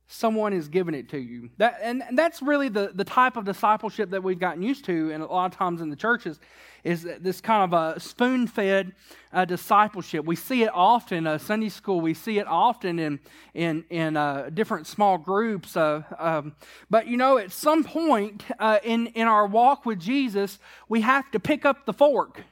Someone 0.08 0.52
is 0.52 0.68
giving 0.68 0.94
it 0.94 1.08
to 1.08 1.18
you. 1.18 1.50
That, 1.58 1.78
and, 1.82 2.02
and 2.02 2.16
that's 2.16 2.40
really 2.40 2.68
the, 2.68 2.92
the 2.94 3.04
type 3.04 3.36
of 3.36 3.44
discipleship 3.44 4.10
that 4.10 4.22
we've 4.22 4.38
gotten 4.38 4.62
used 4.62 4.84
to, 4.84 5.10
and 5.12 5.22
a 5.22 5.26
lot 5.26 5.52
of 5.52 5.58
times 5.58 5.80
in 5.80 5.90
the 5.90 5.96
churches, 5.96 6.38
is 6.84 7.02
this 7.20 7.40
kind 7.40 7.72
of 7.72 7.96
a 7.96 7.98
spoon 7.98 8.46
fed 8.46 8.92
uh, 9.32 9.44
discipleship. 9.44 10.24
We 10.24 10.36
see 10.36 10.62
it 10.62 10.70
often 10.72 11.18
in 11.18 11.26
uh, 11.26 11.38
Sunday 11.38 11.68
school, 11.68 12.00
we 12.00 12.14
see 12.14 12.38
it 12.38 12.46
often 12.46 13.00
in, 13.00 13.18
in, 13.54 13.84
in 13.90 14.16
uh, 14.16 14.50
different 14.54 14.86
small 14.86 15.18
groups. 15.18 15.76
Uh, 15.76 16.02
um, 16.18 16.54
but 16.88 17.08
you 17.08 17.16
know, 17.16 17.38
at 17.38 17.50
some 17.50 17.82
point 17.82 18.44
uh, 18.60 18.78
in, 18.84 19.08
in 19.08 19.26
our 19.26 19.46
walk 19.46 19.84
with 19.84 19.98
Jesus, 19.98 20.60
we 20.88 21.00
have 21.00 21.28
to 21.32 21.40
pick 21.40 21.64
up 21.64 21.84
the 21.84 21.92
fork 21.92 22.44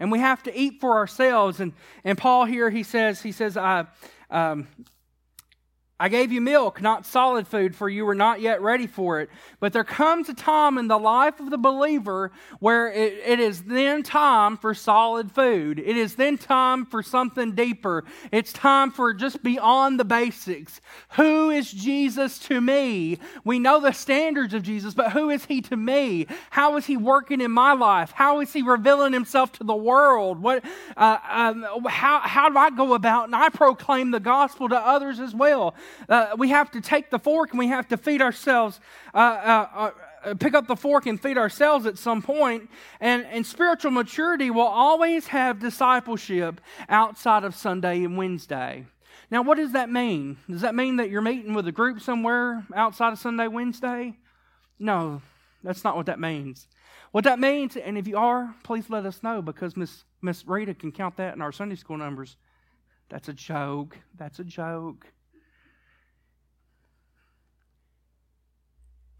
and 0.00 0.10
we 0.10 0.18
have 0.20 0.42
to 0.44 0.58
eat 0.58 0.80
for 0.80 0.94
ourselves. 0.94 1.60
And, 1.60 1.74
and 2.02 2.16
Paul 2.16 2.46
here, 2.46 2.70
he 2.70 2.82
says, 2.82 3.20
he 3.20 3.32
says, 3.32 3.58
I, 3.58 3.86
um, 4.30 4.66
I 6.04 6.08
gave 6.08 6.30
you 6.32 6.42
milk, 6.42 6.82
not 6.82 7.06
solid 7.06 7.48
food, 7.48 7.74
for 7.74 7.88
you 7.88 8.04
were 8.04 8.14
not 8.14 8.42
yet 8.42 8.60
ready 8.60 8.86
for 8.86 9.20
it. 9.20 9.30
But 9.58 9.72
there 9.72 9.84
comes 9.84 10.28
a 10.28 10.34
time 10.34 10.76
in 10.76 10.86
the 10.86 10.98
life 10.98 11.40
of 11.40 11.48
the 11.48 11.56
believer 11.56 12.30
where 12.60 12.92
it, 12.92 13.14
it 13.24 13.40
is 13.40 13.62
then 13.62 14.02
time 14.02 14.58
for 14.58 14.74
solid 14.74 15.32
food. 15.32 15.78
It 15.78 15.96
is 15.96 16.16
then 16.16 16.36
time 16.36 16.84
for 16.84 17.02
something 17.02 17.52
deeper. 17.52 18.04
It's 18.30 18.52
time 18.52 18.90
for 18.90 19.14
just 19.14 19.42
beyond 19.42 19.98
the 19.98 20.04
basics. 20.04 20.82
Who 21.12 21.48
is 21.48 21.72
Jesus 21.72 22.38
to 22.40 22.60
me? 22.60 23.18
We 23.42 23.58
know 23.58 23.80
the 23.80 23.92
standards 23.92 24.52
of 24.52 24.62
Jesus, 24.62 24.92
but 24.92 25.12
who 25.12 25.30
is 25.30 25.46
he 25.46 25.62
to 25.62 25.76
me? 25.78 26.26
How 26.50 26.76
is 26.76 26.84
he 26.84 26.98
working 26.98 27.40
in 27.40 27.50
my 27.50 27.72
life? 27.72 28.10
How 28.10 28.40
is 28.40 28.52
he 28.52 28.60
revealing 28.60 29.14
himself 29.14 29.52
to 29.52 29.64
the 29.64 29.74
world? 29.74 30.42
What, 30.42 30.66
uh, 30.98 31.16
um, 31.30 31.66
how, 31.88 32.20
how 32.20 32.50
do 32.50 32.58
I 32.58 32.68
go 32.68 32.92
about 32.92 33.24
and 33.24 33.34
I 33.34 33.48
proclaim 33.48 34.10
the 34.10 34.20
gospel 34.20 34.68
to 34.68 34.76
others 34.76 35.18
as 35.18 35.34
well? 35.34 35.74
Uh, 36.08 36.34
we 36.36 36.50
have 36.50 36.70
to 36.72 36.80
take 36.80 37.10
the 37.10 37.18
fork 37.18 37.50
and 37.50 37.58
we 37.58 37.68
have 37.68 37.88
to 37.88 37.96
feed 37.96 38.22
ourselves. 38.22 38.80
Uh, 39.12 39.18
uh, 39.18 39.90
uh 40.24 40.34
pick 40.34 40.54
up 40.54 40.66
the 40.66 40.76
fork 40.76 41.06
and 41.06 41.20
feed 41.20 41.36
ourselves 41.36 41.86
at 41.86 41.98
some 41.98 42.22
point. 42.22 42.70
And, 43.00 43.26
and 43.26 43.44
spiritual 43.44 43.90
maturity 43.90 44.50
will 44.50 44.62
always 44.62 45.26
have 45.28 45.60
discipleship 45.60 46.60
outside 46.88 47.44
of 47.44 47.54
Sunday 47.54 48.04
and 48.04 48.16
Wednesday. 48.16 48.86
Now, 49.30 49.42
what 49.42 49.56
does 49.56 49.72
that 49.72 49.90
mean? 49.90 50.38
Does 50.48 50.60
that 50.60 50.74
mean 50.74 50.96
that 50.96 51.10
you're 51.10 51.22
meeting 51.22 51.54
with 51.54 51.66
a 51.66 51.72
group 51.72 52.00
somewhere 52.00 52.64
outside 52.74 53.12
of 53.12 53.18
Sunday, 53.18 53.48
Wednesday? 53.48 54.16
No, 54.78 55.22
that's 55.62 55.84
not 55.84 55.96
what 55.96 56.06
that 56.06 56.20
means. 56.20 56.68
What 57.12 57.24
that 57.24 57.38
means, 57.38 57.76
and 57.76 57.96
if 57.96 58.06
you 58.06 58.16
are, 58.16 58.54
please 58.64 58.90
let 58.90 59.06
us 59.06 59.22
know 59.22 59.40
because 59.40 59.76
Miss 59.76 60.04
Miss 60.20 60.46
Rita 60.46 60.74
can 60.74 60.90
count 60.90 61.16
that 61.18 61.34
in 61.34 61.42
our 61.42 61.52
Sunday 61.52 61.76
school 61.76 61.98
numbers. 61.98 62.36
That's 63.08 63.28
a 63.28 63.32
joke. 63.32 63.96
That's 64.16 64.38
a 64.38 64.44
joke. 64.44 65.06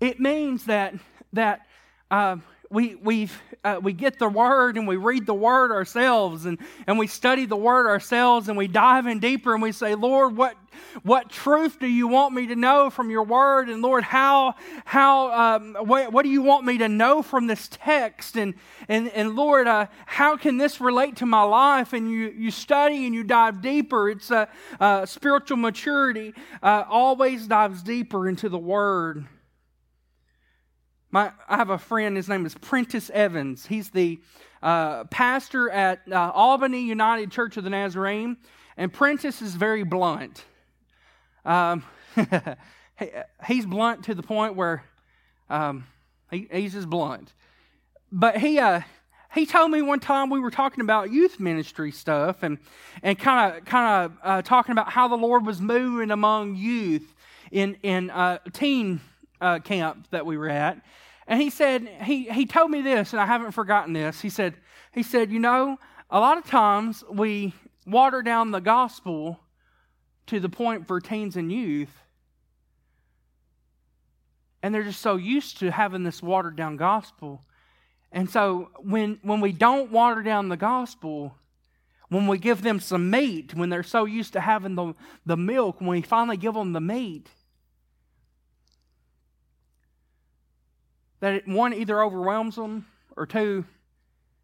It 0.04 0.20
means 0.20 0.66
that 0.66 0.92
that 1.32 1.66
uh, 2.10 2.36
we 2.68 2.94
we 2.96 3.30
uh, 3.64 3.80
we 3.82 3.94
get 3.94 4.18
the 4.18 4.28
word 4.28 4.76
and 4.76 4.86
we 4.86 4.96
read 4.96 5.24
the 5.24 5.32
word 5.32 5.72
ourselves 5.72 6.44
and, 6.44 6.58
and 6.86 6.98
we 6.98 7.06
study 7.06 7.46
the 7.46 7.56
word 7.56 7.86
ourselves 7.86 8.50
and 8.50 8.58
we 8.58 8.68
dive 8.68 9.06
in 9.06 9.18
deeper 9.18 9.54
and 9.54 9.62
we 9.62 9.72
say, 9.72 9.94
Lord, 9.94 10.36
what 10.36 10.56
what 11.04 11.30
truth 11.30 11.80
do 11.80 11.86
you 11.86 12.06
want 12.06 12.34
me 12.34 12.48
to 12.48 12.54
know 12.54 12.90
from 12.90 13.08
your 13.08 13.22
word? 13.22 13.70
And 13.70 13.80
Lord, 13.80 14.04
how 14.04 14.56
how 14.84 15.32
um, 15.56 15.74
what, 15.80 16.12
what 16.12 16.22
do 16.22 16.28
you 16.28 16.42
want 16.42 16.66
me 16.66 16.76
to 16.76 16.88
know 16.90 17.22
from 17.22 17.46
this 17.46 17.70
text? 17.72 18.36
And 18.36 18.56
and 18.90 19.08
and 19.08 19.34
Lord, 19.34 19.66
uh, 19.66 19.86
how 20.04 20.36
can 20.36 20.58
this 20.58 20.82
relate 20.82 21.16
to 21.16 21.26
my 21.26 21.44
life? 21.44 21.94
And 21.94 22.10
you 22.10 22.30
you 22.36 22.50
study 22.50 23.06
and 23.06 23.14
you 23.14 23.24
dive 23.24 23.62
deeper. 23.62 24.10
It's 24.10 24.30
a 24.30 24.50
uh, 24.78 25.06
spiritual 25.06 25.56
maturity 25.56 26.34
uh, 26.62 26.84
always 26.90 27.46
dives 27.46 27.82
deeper 27.82 28.28
into 28.28 28.50
the 28.50 28.58
word. 28.58 29.24
My, 31.14 31.30
I 31.48 31.58
have 31.58 31.70
a 31.70 31.78
friend, 31.78 32.16
his 32.16 32.28
name 32.28 32.44
is 32.44 32.56
Prentice 32.56 33.08
Evans. 33.10 33.66
He's 33.66 33.88
the 33.90 34.18
uh, 34.60 35.04
pastor 35.04 35.70
at 35.70 36.00
uh, 36.10 36.32
Albany 36.34 36.80
United 36.80 37.30
Church 37.30 37.56
of 37.56 37.62
the 37.62 37.70
Nazarene, 37.70 38.36
and 38.76 38.92
Prentice 38.92 39.40
is 39.40 39.54
very 39.54 39.84
blunt. 39.84 40.44
Um, 41.44 41.84
he, 42.98 43.10
he's 43.46 43.64
blunt 43.64 44.02
to 44.06 44.16
the 44.16 44.24
point 44.24 44.56
where 44.56 44.82
um, 45.48 45.86
he, 46.32 46.48
he's 46.50 46.72
just 46.72 46.90
blunt. 46.90 47.32
But 48.10 48.38
he, 48.38 48.58
uh, 48.58 48.80
he 49.36 49.46
told 49.46 49.70
me 49.70 49.82
one 49.82 50.00
time 50.00 50.30
we 50.30 50.40
were 50.40 50.50
talking 50.50 50.80
about 50.80 51.12
youth 51.12 51.38
ministry 51.38 51.92
stuff 51.92 52.42
and 52.42 52.58
and 53.04 53.16
kind 53.16 53.54
of 53.54 53.64
kind 53.64 54.04
of 54.04 54.18
uh, 54.24 54.42
talking 54.42 54.72
about 54.72 54.90
how 54.90 55.06
the 55.06 55.14
Lord 55.16 55.46
was 55.46 55.60
moving 55.60 56.10
among 56.10 56.56
youth 56.56 57.14
in 57.52 57.76
in 57.84 58.10
uh, 58.10 58.38
teen 58.52 59.00
uh, 59.40 59.60
camp 59.60 60.08
that 60.10 60.26
we 60.26 60.36
were 60.36 60.48
at, 60.48 60.80
and 61.26 61.40
he 61.40 61.50
said, 61.50 61.88
he, 62.02 62.24
he 62.24 62.46
told 62.46 62.70
me 62.70 62.82
this, 62.82 63.12
and 63.12 63.20
I 63.20 63.26
haven't 63.26 63.52
forgotten 63.52 63.92
this. 63.92 64.20
He 64.20 64.28
said, 64.28 64.54
he 64.92 65.02
said, 65.02 65.32
you 65.32 65.38
know, 65.38 65.78
a 66.10 66.20
lot 66.20 66.38
of 66.38 66.44
times 66.44 67.02
we 67.10 67.54
water 67.86 68.22
down 68.22 68.50
the 68.50 68.60
gospel 68.60 69.40
to 70.26 70.40
the 70.40 70.48
point 70.48 70.86
for 70.86 71.00
teens 71.00 71.36
and 71.36 71.50
youth. 71.50 71.90
And 74.62 74.74
they're 74.74 74.84
just 74.84 75.02
so 75.02 75.16
used 75.16 75.58
to 75.58 75.70
having 75.70 76.04
this 76.04 76.22
watered 76.22 76.56
down 76.56 76.76
gospel. 76.76 77.42
And 78.12 78.30
so 78.30 78.70
when 78.78 79.18
when 79.22 79.40
we 79.40 79.52
don't 79.52 79.90
water 79.90 80.22
down 80.22 80.48
the 80.48 80.56
gospel, 80.56 81.34
when 82.08 82.26
we 82.26 82.38
give 82.38 82.62
them 82.62 82.80
some 82.80 83.10
meat, 83.10 83.54
when 83.54 83.68
they're 83.68 83.82
so 83.82 84.04
used 84.04 84.32
to 84.34 84.40
having 84.40 84.74
the, 84.74 84.94
the 85.26 85.36
milk, 85.36 85.80
when 85.80 85.90
we 85.90 86.02
finally 86.02 86.36
give 86.36 86.54
them 86.54 86.72
the 86.72 86.80
meat, 86.80 87.28
that 91.24 91.34
it, 91.36 91.48
one 91.48 91.72
either 91.72 92.02
overwhelms 92.02 92.56
them 92.56 92.84
or 93.16 93.24
two 93.24 93.64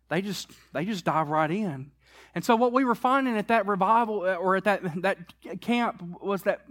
they 0.08 0.22
just 0.22 0.50
they 0.72 0.86
just 0.86 1.04
dive 1.04 1.28
right 1.28 1.50
in. 1.50 1.92
And 2.34 2.42
so 2.42 2.56
what 2.56 2.72
we 2.72 2.84
were 2.84 2.94
finding 2.94 3.36
at 3.36 3.48
that 3.48 3.66
revival 3.66 4.22
uh, 4.22 4.34
or 4.34 4.56
at 4.56 4.64
that 4.64 5.02
that 5.02 5.18
camp 5.60 6.02
was 6.22 6.42
that 6.44 6.62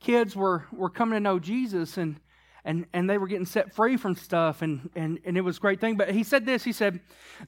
kids 0.00 0.34
were 0.34 0.64
were 0.72 0.88
coming 0.88 1.16
to 1.16 1.20
know 1.20 1.38
jesus 1.38 1.98
and 1.98 2.18
and 2.64 2.86
and 2.94 3.10
they 3.10 3.18
were 3.18 3.26
getting 3.26 3.44
set 3.44 3.74
free 3.74 3.98
from 3.98 4.14
stuff 4.14 4.62
and 4.62 4.88
and 4.96 5.18
and 5.26 5.36
it 5.36 5.42
was 5.42 5.58
a 5.58 5.60
great 5.60 5.80
thing. 5.82 5.98
But 5.98 6.12
he 6.12 6.24
said 6.24 6.46
this 6.46 6.64
he 6.64 6.72
said 6.72 7.00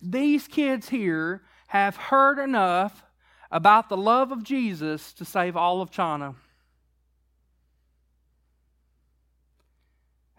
these 0.03 0.47
kids 0.47 0.91
here 0.91 1.41
have 1.69 1.97
heard 1.97 2.39
enough 2.39 3.03
about 3.51 3.89
the 3.89 3.97
love 3.97 4.31
of 4.31 4.45
jesus 4.45 5.13
to 5.15 5.25
save 5.25 5.57
all 5.57 5.81
of 5.81 5.91
china 5.91 6.35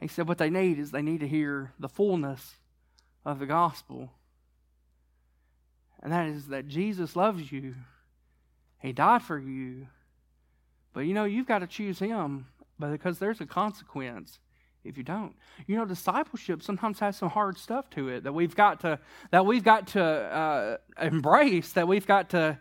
He 0.01 0.07
said, 0.07 0.27
What 0.27 0.39
they 0.39 0.49
need 0.49 0.79
is 0.79 0.91
they 0.91 1.01
need 1.01 1.19
to 1.19 1.27
hear 1.27 1.73
the 1.79 1.87
fullness 1.87 2.55
of 3.23 3.39
the 3.39 3.45
gospel. 3.45 4.11
And 6.01 6.11
that 6.11 6.27
is 6.27 6.47
that 6.47 6.67
Jesus 6.67 7.15
loves 7.15 7.51
you. 7.51 7.75
He 8.79 8.91
died 8.91 9.21
for 9.21 9.37
you. 9.37 9.87
But 10.93 11.01
you 11.01 11.13
know, 11.13 11.25
you've 11.25 11.47
got 11.47 11.59
to 11.59 11.67
choose 11.67 11.99
Him 11.99 12.47
because 12.79 13.19
there's 13.19 13.39
a 13.39 13.45
consequence 13.45 14.39
if 14.83 14.97
you 14.97 15.03
don't. 15.03 15.35
You 15.67 15.77
know, 15.77 15.85
discipleship 15.85 16.63
sometimes 16.63 16.99
has 16.99 17.15
some 17.17 17.29
hard 17.29 17.59
stuff 17.59 17.89
to 17.91 18.09
it 18.09 18.23
that 18.23 18.33
we've 18.33 18.55
got 18.55 18.79
to 18.81 18.99
that 19.29 19.45
we've 19.45 19.63
got 19.63 19.87
to 19.89 20.03
uh, 20.03 20.77
embrace, 20.99 21.73
that 21.73 21.87
we've 21.87 22.07
got 22.07 22.31
to 22.31 22.57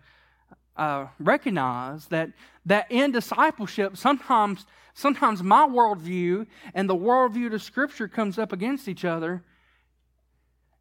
uh, 0.76 1.06
recognize 1.18 2.06
that 2.06 2.30
that 2.66 2.90
in 2.90 3.12
discipleship 3.12 3.96
sometimes 3.96 4.66
sometimes 4.94 5.42
my 5.42 5.66
worldview 5.66 6.46
and 6.74 6.88
the 6.88 6.96
worldview 6.96 7.52
of 7.52 7.62
Scripture 7.62 8.09
comes 8.09 8.38
up 8.38 8.52
against 8.52 8.88
each 8.88 9.04
other, 9.04 9.42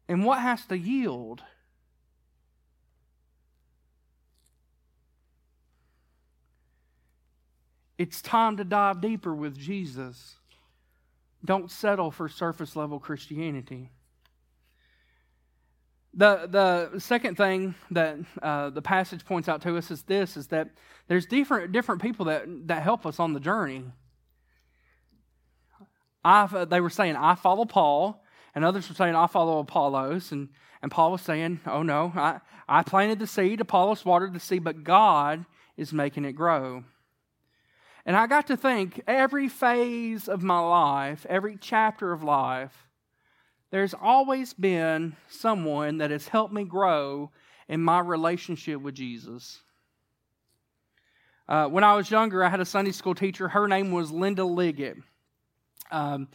and 0.08 0.24
what 0.24 0.40
has 0.40 0.64
to 0.66 0.78
yield? 0.78 1.42
It's 7.98 8.22
time 8.22 8.56
to 8.56 8.64
dive 8.64 9.02
deeper 9.02 9.34
with 9.34 9.58
Jesus. 9.58 10.36
Don't 11.44 11.70
settle 11.70 12.10
for 12.10 12.30
surface 12.30 12.74
level 12.74 12.98
Christianity. 12.98 13.90
The, 16.12 16.48
the 16.90 16.98
second 16.98 17.36
thing 17.36 17.76
that 17.92 18.18
uh, 18.42 18.70
the 18.70 18.82
passage 18.82 19.24
points 19.24 19.48
out 19.48 19.62
to 19.62 19.76
us 19.76 19.90
is 19.90 20.02
this 20.02 20.36
is 20.36 20.48
that 20.48 20.70
there's 21.06 21.26
different, 21.26 21.72
different 21.72 22.02
people 22.02 22.26
that, 22.26 22.44
that 22.66 22.82
help 22.82 23.06
us 23.06 23.20
on 23.20 23.32
the 23.32 23.40
journey. 23.40 23.84
I, 26.24 26.64
they 26.64 26.80
were 26.80 26.90
saying, 26.90 27.16
I 27.16 27.34
follow 27.34 27.64
Paul, 27.64 28.24
and 28.54 28.64
others 28.64 28.88
were 28.88 28.94
saying, 28.94 29.14
I 29.14 29.26
follow 29.26 29.60
Apollos. 29.60 30.32
And, 30.32 30.48
and 30.82 30.90
Paul 30.90 31.12
was 31.12 31.22
saying, 31.22 31.60
Oh 31.66 31.82
no, 31.82 32.12
I, 32.14 32.40
I 32.68 32.82
planted 32.82 33.18
the 33.18 33.26
seed, 33.26 33.60
Apollos 33.60 34.04
watered 34.04 34.32
the 34.32 34.40
seed, 34.40 34.64
but 34.64 34.84
God 34.84 35.46
is 35.76 35.92
making 35.92 36.24
it 36.24 36.32
grow. 36.32 36.84
And 38.04 38.16
I 38.16 38.26
got 38.26 38.46
to 38.48 38.56
think 38.56 39.00
every 39.06 39.48
phase 39.48 40.28
of 40.28 40.42
my 40.42 40.58
life, 40.58 41.26
every 41.28 41.56
chapter 41.60 42.12
of 42.12 42.22
life, 42.22 42.89
there's 43.70 43.94
always 43.94 44.52
been 44.52 45.16
someone 45.28 45.98
that 45.98 46.10
has 46.10 46.28
helped 46.28 46.52
me 46.52 46.64
grow 46.64 47.30
in 47.68 47.80
my 47.80 48.00
relationship 48.00 48.80
with 48.80 48.94
Jesus. 48.94 49.60
Uh, 51.48 51.66
when 51.66 51.84
I 51.84 51.94
was 51.94 52.10
younger, 52.10 52.44
I 52.44 52.48
had 52.48 52.60
a 52.60 52.64
Sunday 52.64 52.92
school 52.92 53.14
teacher. 53.14 53.48
Her 53.48 53.68
name 53.68 53.92
was 53.92 54.10
Linda 54.10 54.44
Liggett. 54.44 54.96
Um, 55.90 56.28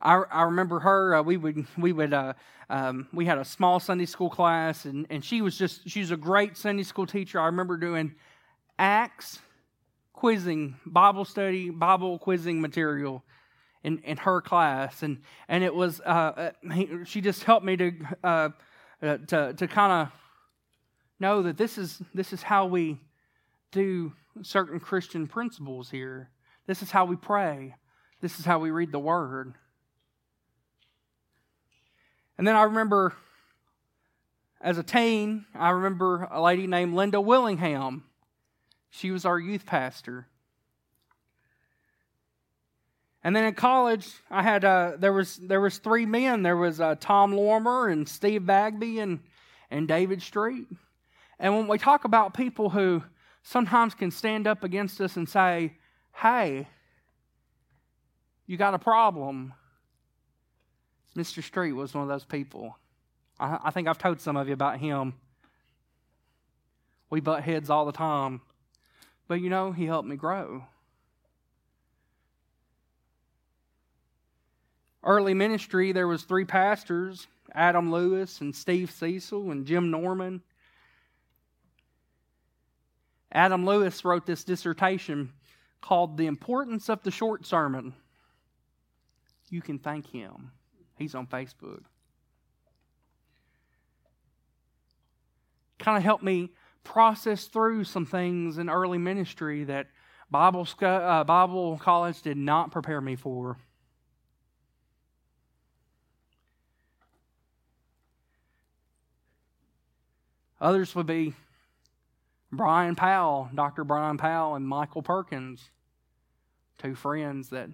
I, 0.00 0.22
I, 0.30 0.42
remember 0.42 0.80
her. 0.80 1.16
Uh, 1.16 1.22
we 1.22 1.36
would 1.36 1.66
we 1.76 1.92
would 1.92 2.12
uh, 2.12 2.34
um, 2.70 3.08
we 3.12 3.24
had 3.24 3.38
a 3.38 3.44
small 3.44 3.80
Sunday 3.80 4.06
school 4.06 4.30
class, 4.30 4.84
and, 4.84 5.06
and 5.10 5.24
she 5.24 5.42
was 5.42 5.58
just 5.58 5.88
she 5.88 6.00
was 6.00 6.12
a 6.12 6.16
great 6.16 6.56
Sunday 6.56 6.84
school 6.84 7.06
teacher. 7.06 7.40
I 7.40 7.46
remember 7.46 7.76
doing 7.76 8.14
Acts 8.78 9.40
quizzing, 10.12 10.76
Bible 10.86 11.24
study, 11.24 11.70
Bible 11.70 12.18
quizzing 12.18 12.60
material 12.60 13.24
in, 13.84 13.98
in 13.98 14.16
her 14.16 14.40
class, 14.40 15.02
and 15.02 15.18
and 15.46 15.62
it 15.62 15.74
was 15.74 16.00
uh, 16.00 16.04
uh 16.64 16.72
he, 16.72 16.88
she 17.04 17.20
just 17.20 17.44
helped 17.44 17.64
me 17.64 17.76
to 17.76 17.92
uh, 18.24 18.48
uh 19.02 19.18
to 19.28 19.52
to 19.52 19.68
kind 19.68 19.92
of 19.92 20.12
know 21.20 21.42
that 21.42 21.56
this 21.56 21.78
is 21.78 22.00
this 22.12 22.32
is 22.32 22.42
how 22.42 22.66
we 22.66 22.98
do 23.70 24.12
certain 24.42 24.80
Christian 24.80 25.26
principles 25.28 25.90
here. 25.90 26.30
This 26.66 26.82
is 26.82 26.90
how 26.90 27.04
we 27.04 27.16
pray. 27.16 27.74
This 28.20 28.38
is 28.38 28.46
how 28.46 28.58
we 28.58 28.70
read 28.70 28.90
the 28.90 28.98
Word. 28.98 29.54
And 32.38 32.46
then 32.46 32.56
I 32.56 32.62
remember 32.62 33.14
as 34.60 34.78
a 34.78 34.82
teen, 34.82 35.44
I 35.54 35.70
remember 35.70 36.26
a 36.30 36.40
lady 36.40 36.66
named 36.66 36.94
Linda 36.94 37.20
Willingham. 37.20 38.04
She 38.90 39.10
was 39.10 39.26
our 39.26 39.38
youth 39.38 39.66
pastor. 39.66 40.26
And 43.24 43.34
then 43.34 43.44
in 43.44 43.54
college, 43.54 44.06
I 44.30 44.42
had 44.42 44.66
uh, 44.66 44.92
there 44.98 45.14
was 45.14 45.36
there 45.38 45.62
was 45.62 45.78
three 45.78 46.04
men. 46.04 46.42
There 46.42 46.58
was 46.58 46.78
uh, 46.78 46.96
Tom 47.00 47.32
Lormer 47.32 47.88
and 47.88 48.06
Steve 48.06 48.44
Bagby 48.44 48.98
and 48.98 49.20
and 49.70 49.88
David 49.88 50.20
Street. 50.20 50.66
And 51.38 51.56
when 51.56 51.66
we 51.66 51.78
talk 51.78 52.04
about 52.04 52.34
people 52.34 52.68
who 52.68 53.02
sometimes 53.42 53.94
can 53.94 54.10
stand 54.10 54.46
up 54.46 54.62
against 54.62 55.00
us 55.00 55.16
and 55.16 55.26
say, 55.26 55.72
"Hey, 56.14 56.68
you 58.46 58.58
got 58.58 58.74
a 58.74 58.78
problem," 58.78 59.54
Mr. 61.16 61.42
Street 61.42 61.72
was 61.72 61.94
one 61.94 62.02
of 62.02 62.08
those 62.08 62.26
people. 62.26 62.76
I, 63.40 63.58
I 63.64 63.70
think 63.70 63.88
I've 63.88 63.98
told 63.98 64.20
some 64.20 64.36
of 64.36 64.48
you 64.48 64.54
about 64.54 64.78
him. 64.78 65.14
We 67.08 67.20
butt 67.20 67.42
heads 67.42 67.70
all 67.70 67.86
the 67.86 67.92
time. 67.92 68.42
But 69.28 69.40
you 69.40 69.48
know, 69.48 69.72
he 69.72 69.86
helped 69.86 70.06
me 70.06 70.16
grow. 70.16 70.64
Early 75.04 75.34
ministry, 75.34 75.92
there 75.92 76.08
was 76.08 76.22
three 76.22 76.46
pastors, 76.46 77.26
Adam 77.52 77.92
Lewis 77.92 78.40
and 78.40 78.56
Steve 78.56 78.90
Cecil 78.90 79.50
and 79.50 79.66
Jim 79.66 79.90
Norman. 79.90 80.42
Adam 83.30 83.66
Lewis 83.66 84.04
wrote 84.04 84.24
this 84.24 84.44
dissertation 84.44 85.30
called 85.82 86.16
The 86.16 86.26
Importance 86.26 86.88
of 86.88 87.02
the 87.02 87.10
Short 87.10 87.44
Sermon. 87.44 87.92
You 89.50 89.60
can 89.60 89.78
thank 89.78 90.06
him. 90.06 90.52
He's 90.96 91.14
on 91.14 91.26
Facebook. 91.26 91.82
Kind 95.78 95.98
of 95.98 96.02
helped 96.02 96.24
me 96.24 96.50
process 96.82 97.44
through 97.44 97.84
some 97.84 98.06
things 98.06 98.56
in 98.56 98.70
early 98.70 98.98
ministry 98.98 99.64
that 99.64 99.88
Bible, 100.30 100.66
uh, 100.80 101.24
Bible 101.24 101.76
college 101.78 102.22
did 102.22 102.38
not 102.38 102.70
prepare 102.70 103.02
me 103.02 103.16
for. 103.16 103.58
Others 110.64 110.94
would 110.94 111.06
be 111.06 111.34
Brian 112.50 112.94
Powell, 112.94 113.50
Dr. 113.54 113.84
Brian 113.84 114.16
Powell, 114.16 114.54
and 114.54 114.66
Michael 114.66 115.02
Perkins, 115.02 115.68
two 116.78 116.94
friends 116.94 117.50
that 117.50 117.68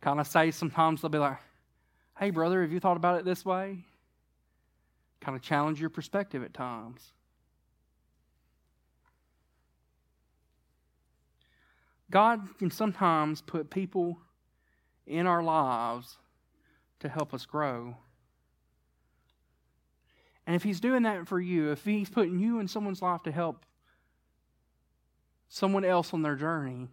kind 0.00 0.18
of 0.18 0.26
say 0.26 0.50
sometimes 0.50 1.02
they'll 1.02 1.10
be 1.10 1.18
like, 1.18 1.36
Hey, 2.18 2.30
brother, 2.30 2.62
have 2.62 2.72
you 2.72 2.80
thought 2.80 2.96
about 2.96 3.18
it 3.18 3.26
this 3.26 3.44
way? 3.44 3.84
Kind 5.20 5.36
of 5.36 5.42
challenge 5.42 5.78
your 5.78 5.90
perspective 5.90 6.42
at 6.42 6.54
times. 6.54 7.12
God 12.10 12.48
can 12.58 12.70
sometimes 12.70 13.42
put 13.42 13.68
people 13.68 14.16
in 15.06 15.26
our 15.26 15.42
lives 15.42 16.16
to 17.00 17.10
help 17.10 17.34
us 17.34 17.44
grow. 17.44 17.94
And 20.46 20.56
if 20.56 20.62
He's 20.62 20.80
doing 20.80 21.02
that 21.04 21.28
for 21.28 21.40
you, 21.40 21.70
if 21.70 21.84
He's 21.84 22.10
putting 22.10 22.38
you 22.38 22.58
in 22.58 22.68
someone's 22.68 23.02
life 23.02 23.22
to 23.24 23.32
help 23.32 23.64
someone 25.48 25.84
else 25.84 26.12
on 26.14 26.22
their 26.22 26.36
journey, 26.36 26.88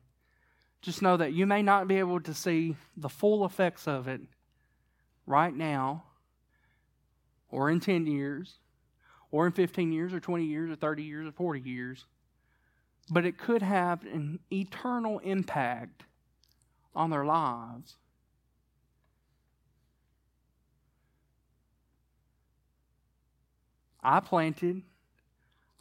just 0.82 1.02
know 1.02 1.18
that 1.18 1.34
you 1.34 1.46
may 1.46 1.62
not 1.62 1.88
be 1.88 1.98
able 1.98 2.22
to 2.22 2.34
see 2.34 2.76
the 2.96 3.10
full 3.10 3.46
effects 3.46 3.88
of 3.88 4.08
it 4.08 4.22
right 5.26 5.56
now, 5.56 6.04
or 7.52 7.70
in 7.70 7.80
10 7.80 8.06
years, 8.06 8.56
or 9.32 9.46
in 9.46 9.52
15 9.52 9.92
years, 9.92 10.14
or 10.14 10.20
20 10.20 10.46
years, 10.46 10.72
or 10.72 10.76
30 10.76 11.04
years, 11.04 11.28
or 11.28 11.32
40 11.32 11.62
years 11.62 12.06
but 13.10 13.26
it 13.26 13.38
could 13.38 13.62
have 13.62 14.04
an 14.06 14.40
eternal 14.52 15.20
impact 15.20 16.04
on 16.96 17.10
their 17.10 17.26
lives. 17.26 17.98
I 24.04 24.20
planted, 24.20 24.82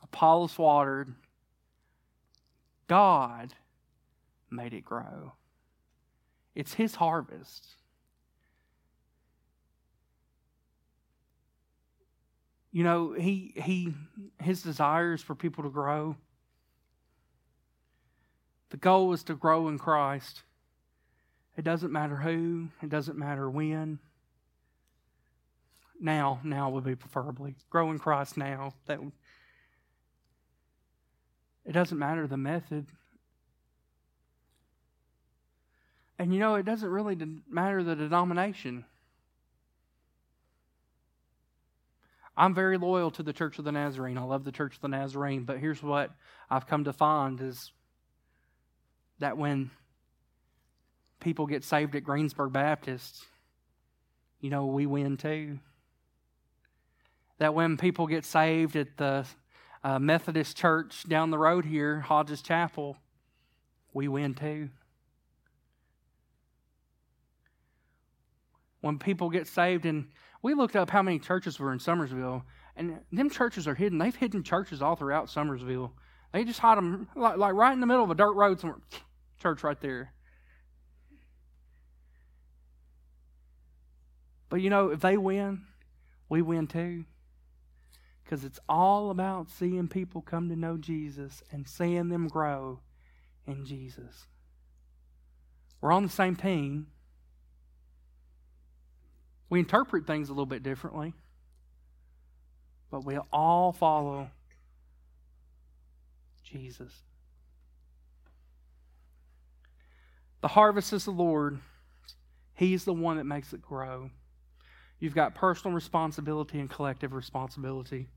Apollos 0.02 0.58
watered, 0.58 1.14
God 2.86 3.54
made 4.50 4.72
it 4.72 4.84
grow. 4.84 5.32
It's 6.54 6.74
His 6.74 6.96
harvest. 6.96 7.68
You 12.70 12.84
know, 12.84 13.12
he 13.12 13.54
he 13.56 13.94
his 14.40 14.62
desires 14.62 15.22
for 15.22 15.34
people 15.34 15.64
to 15.64 15.70
grow 15.70 16.16
the 18.70 18.76
goal 18.76 19.12
is 19.12 19.22
to 19.24 19.34
grow 19.34 19.68
in 19.68 19.78
Christ. 19.78 20.42
It 21.56 21.64
doesn't 21.64 21.92
matter 21.92 22.16
who, 22.16 22.68
it 22.82 22.88
doesn't 22.88 23.18
matter 23.18 23.48
when. 23.48 23.98
Now, 26.00 26.40
now 26.44 26.70
would 26.70 26.84
be 26.84 26.94
preferably. 26.94 27.56
Grow 27.70 27.90
in 27.90 27.98
Christ 27.98 28.36
now. 28.36 28.74
That 28.86 29.00
it 31.64 31.72
doesn't 31.72 31.98
matter 31.98 32.26
the 32.26 32.36
method. 32.36 32.86
And 36.18 36.32
you 36.32 36.40
know, 36.40 36.54
it 36.54 36.64
doesn't 36.64 36.88
really 36.88 37.16
matter 37.48 37.82
the 37.82 37.94
denomination. 37.94 38.84
I'm 42.36 42.54
very 42.54 42.78
loyal 42.78 43.10
to 43.12 43.22
the 43.22 43.32
Church 43.32 43.58
of 43.58 43.64
the 43.64 43.72
Nazarene. 43.72 44.16
I 44.16 44.22
love 44.22 44.44
the 44.44 44.52
Church 44.52 44.76
of 44.76 44.80
the 44.80 44.88
Nazarene, 44.88 45.42
but 45.42 45.58
here's 45.58 45.82
what 45.82 46.12
I've 46.48 46.68
come 46.68 46.84
to 46.84 46.92
find 46.92 47.40
is 47.40 47.72
that 49.18 49.36
when 49.36 49.70
people 51.20 51.46
get 51.46 51.64
saved 51.64 51.96
at 51.96 52.04
Greensburg 52.04 52.52
Baptist, 52.52 53.24
you 54.40 54.50
know, 54.50 54.66
we 54.66 54.86
win 54.86 55.16
too. 55.16 55.58
That 57.38 57.54
when 57.54 57.76
people 57.76 58.06
get 58.06 58.24
saved 58.24 58.76
at 58.76 58.96
the 58.96 59.24
uh, 59.84 59.98
Methodist 59.98 60.56
church 60.56 61.08
down 61.08 61.30
the 61.30 61.38
road 61.38 61.64
here, 61.64 62.00
Hodges 62.00 62.42
Chapel, 62.42 62.96
we 63.92 64.08
win 64.08 64.34
too. 64.34 64.70
When 68.80 68.98
people 68.98 69.30
get 69.30 69.46
saved, 69.46 69.86
and 69.86 70.08
we 70.42 70.54
looked 70.54 70.76
up 70.76 70.90
how 70.90 71.02
many 71.02 71.18
churches 71.18 71.58
were 71.58 71.72
in 71.72 71.78
Summersville, 71.78 72.42
and 72.76 72.98
them 73.12 73.28
churches 73.28 73.66
are 73.66 73.74
hidden. 73.74 73.98
They've 73.98 74.14
hidden 74.14 74.42
churches 74.42 74.82
all 74.82 74.94
throughout 74.94 75.26
Summersville. 75.26 75.90
They 76.32 76.44
just 76.44 76.60
hide 76.60 76.78
them 76.78 77.08
like, 77.16 77.36
like 77.36 77.54
right 77.54 77.72
in 77.72 77.80
the 77.80 77.86
middle 77.86 78.04
of 78.04 78.10
a 78.10 78.14
dirt 78.14 78.32
road 78.32 78.60
somewhere. 78.60 78.80
Church 79.40 79.62
right 79.62 79.80
there. 79.80 80.12
But 84.48 84.60
you 84.60 84.70
know, 84.70 84.90
if 84.90 85.00
they 85.00 85.16
win, 85.16 85.62
we 86.28 86.42
win 86.42 86.66
too. 86.66 87.04
Because 88.28 88.44
it's 88.44 88.60
all 88.68 89.08
about 89.08 89.48
seeing 89.48 89.88
people 89.88 90.20
come 90.20 90.50
to 90.50 90.56
know 90.56 90.76
Jesus 90.76 91.42
and 91.50 91.66
seeing 91.66 92.10
them 92.10 92.28
grow 92.28 92.80
in 93.46 93.64
Jesus. 93.64 94.26
We're 95.80 95.92
on 95.92 96.02
the 96.02 96.10
same 96.10 96.36
team. 96.36 96.88
We 99.48 99.60
interpret 99.60 100.06
things 100.06 100.28
a 100.28 100.32
little 100.32 100.44
bit 100.44 100.62
differently, 100.62 101.14
but 102.90 103.02
we 103.02 103.16
all 103.32 103.72
follow 103.72 104.28
Jesus. 106.44 106.92
The 110.42 110.48
harvest 110.48 110.92
is 110.92 111.06
the 111.06 111.12
Lord. 111.12 111.60
He's 112.52 112.84
the 112.84 112.92
one 112.92 113.16
that 113.16 113.24
makes 113.24 113.54
it 113.54 113.62
grow. 113.62 114.10
You've 115.00 115.14
got 115.14 115.34
personal 115.34 115.74
responsibility 115.74 116.60
and 116.60 116.68
collective 116.68 117.14
responsibility 117.14 118.08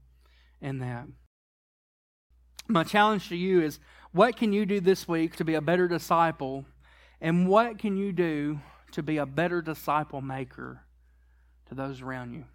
in 0.61 0.79
that. 0.79 1.07
My 2.67 2.83
challenge 2.83 3.29
to 3.29 3.35
you 3.35 3.61
is 3.61 3.79
what 4.11 4.37
can 4.37 4.53
you 4.53 4.65
do 4.65 4.79
this 4.79 5.07
week 5.07 5.35
to 5.37 5.45
be 5.45 5.55
a 5.55 5.61
better 5.61 5.87
disciple? 5.87 6.65
And 7.19 7.47
what 7.47 7.79
can 7.79 7.97
you 7.97 8.11
do 8.11 8.59
to 8.91 9.03
be 9.03 9.17
a 9.17 9.25
better 9.25 9.61
disciple 9.61 10.21
maker 10.21 10.81
to 11.69 11.75
those 11.75 12.01
around 12.01 12.33
you? 12.33 12.45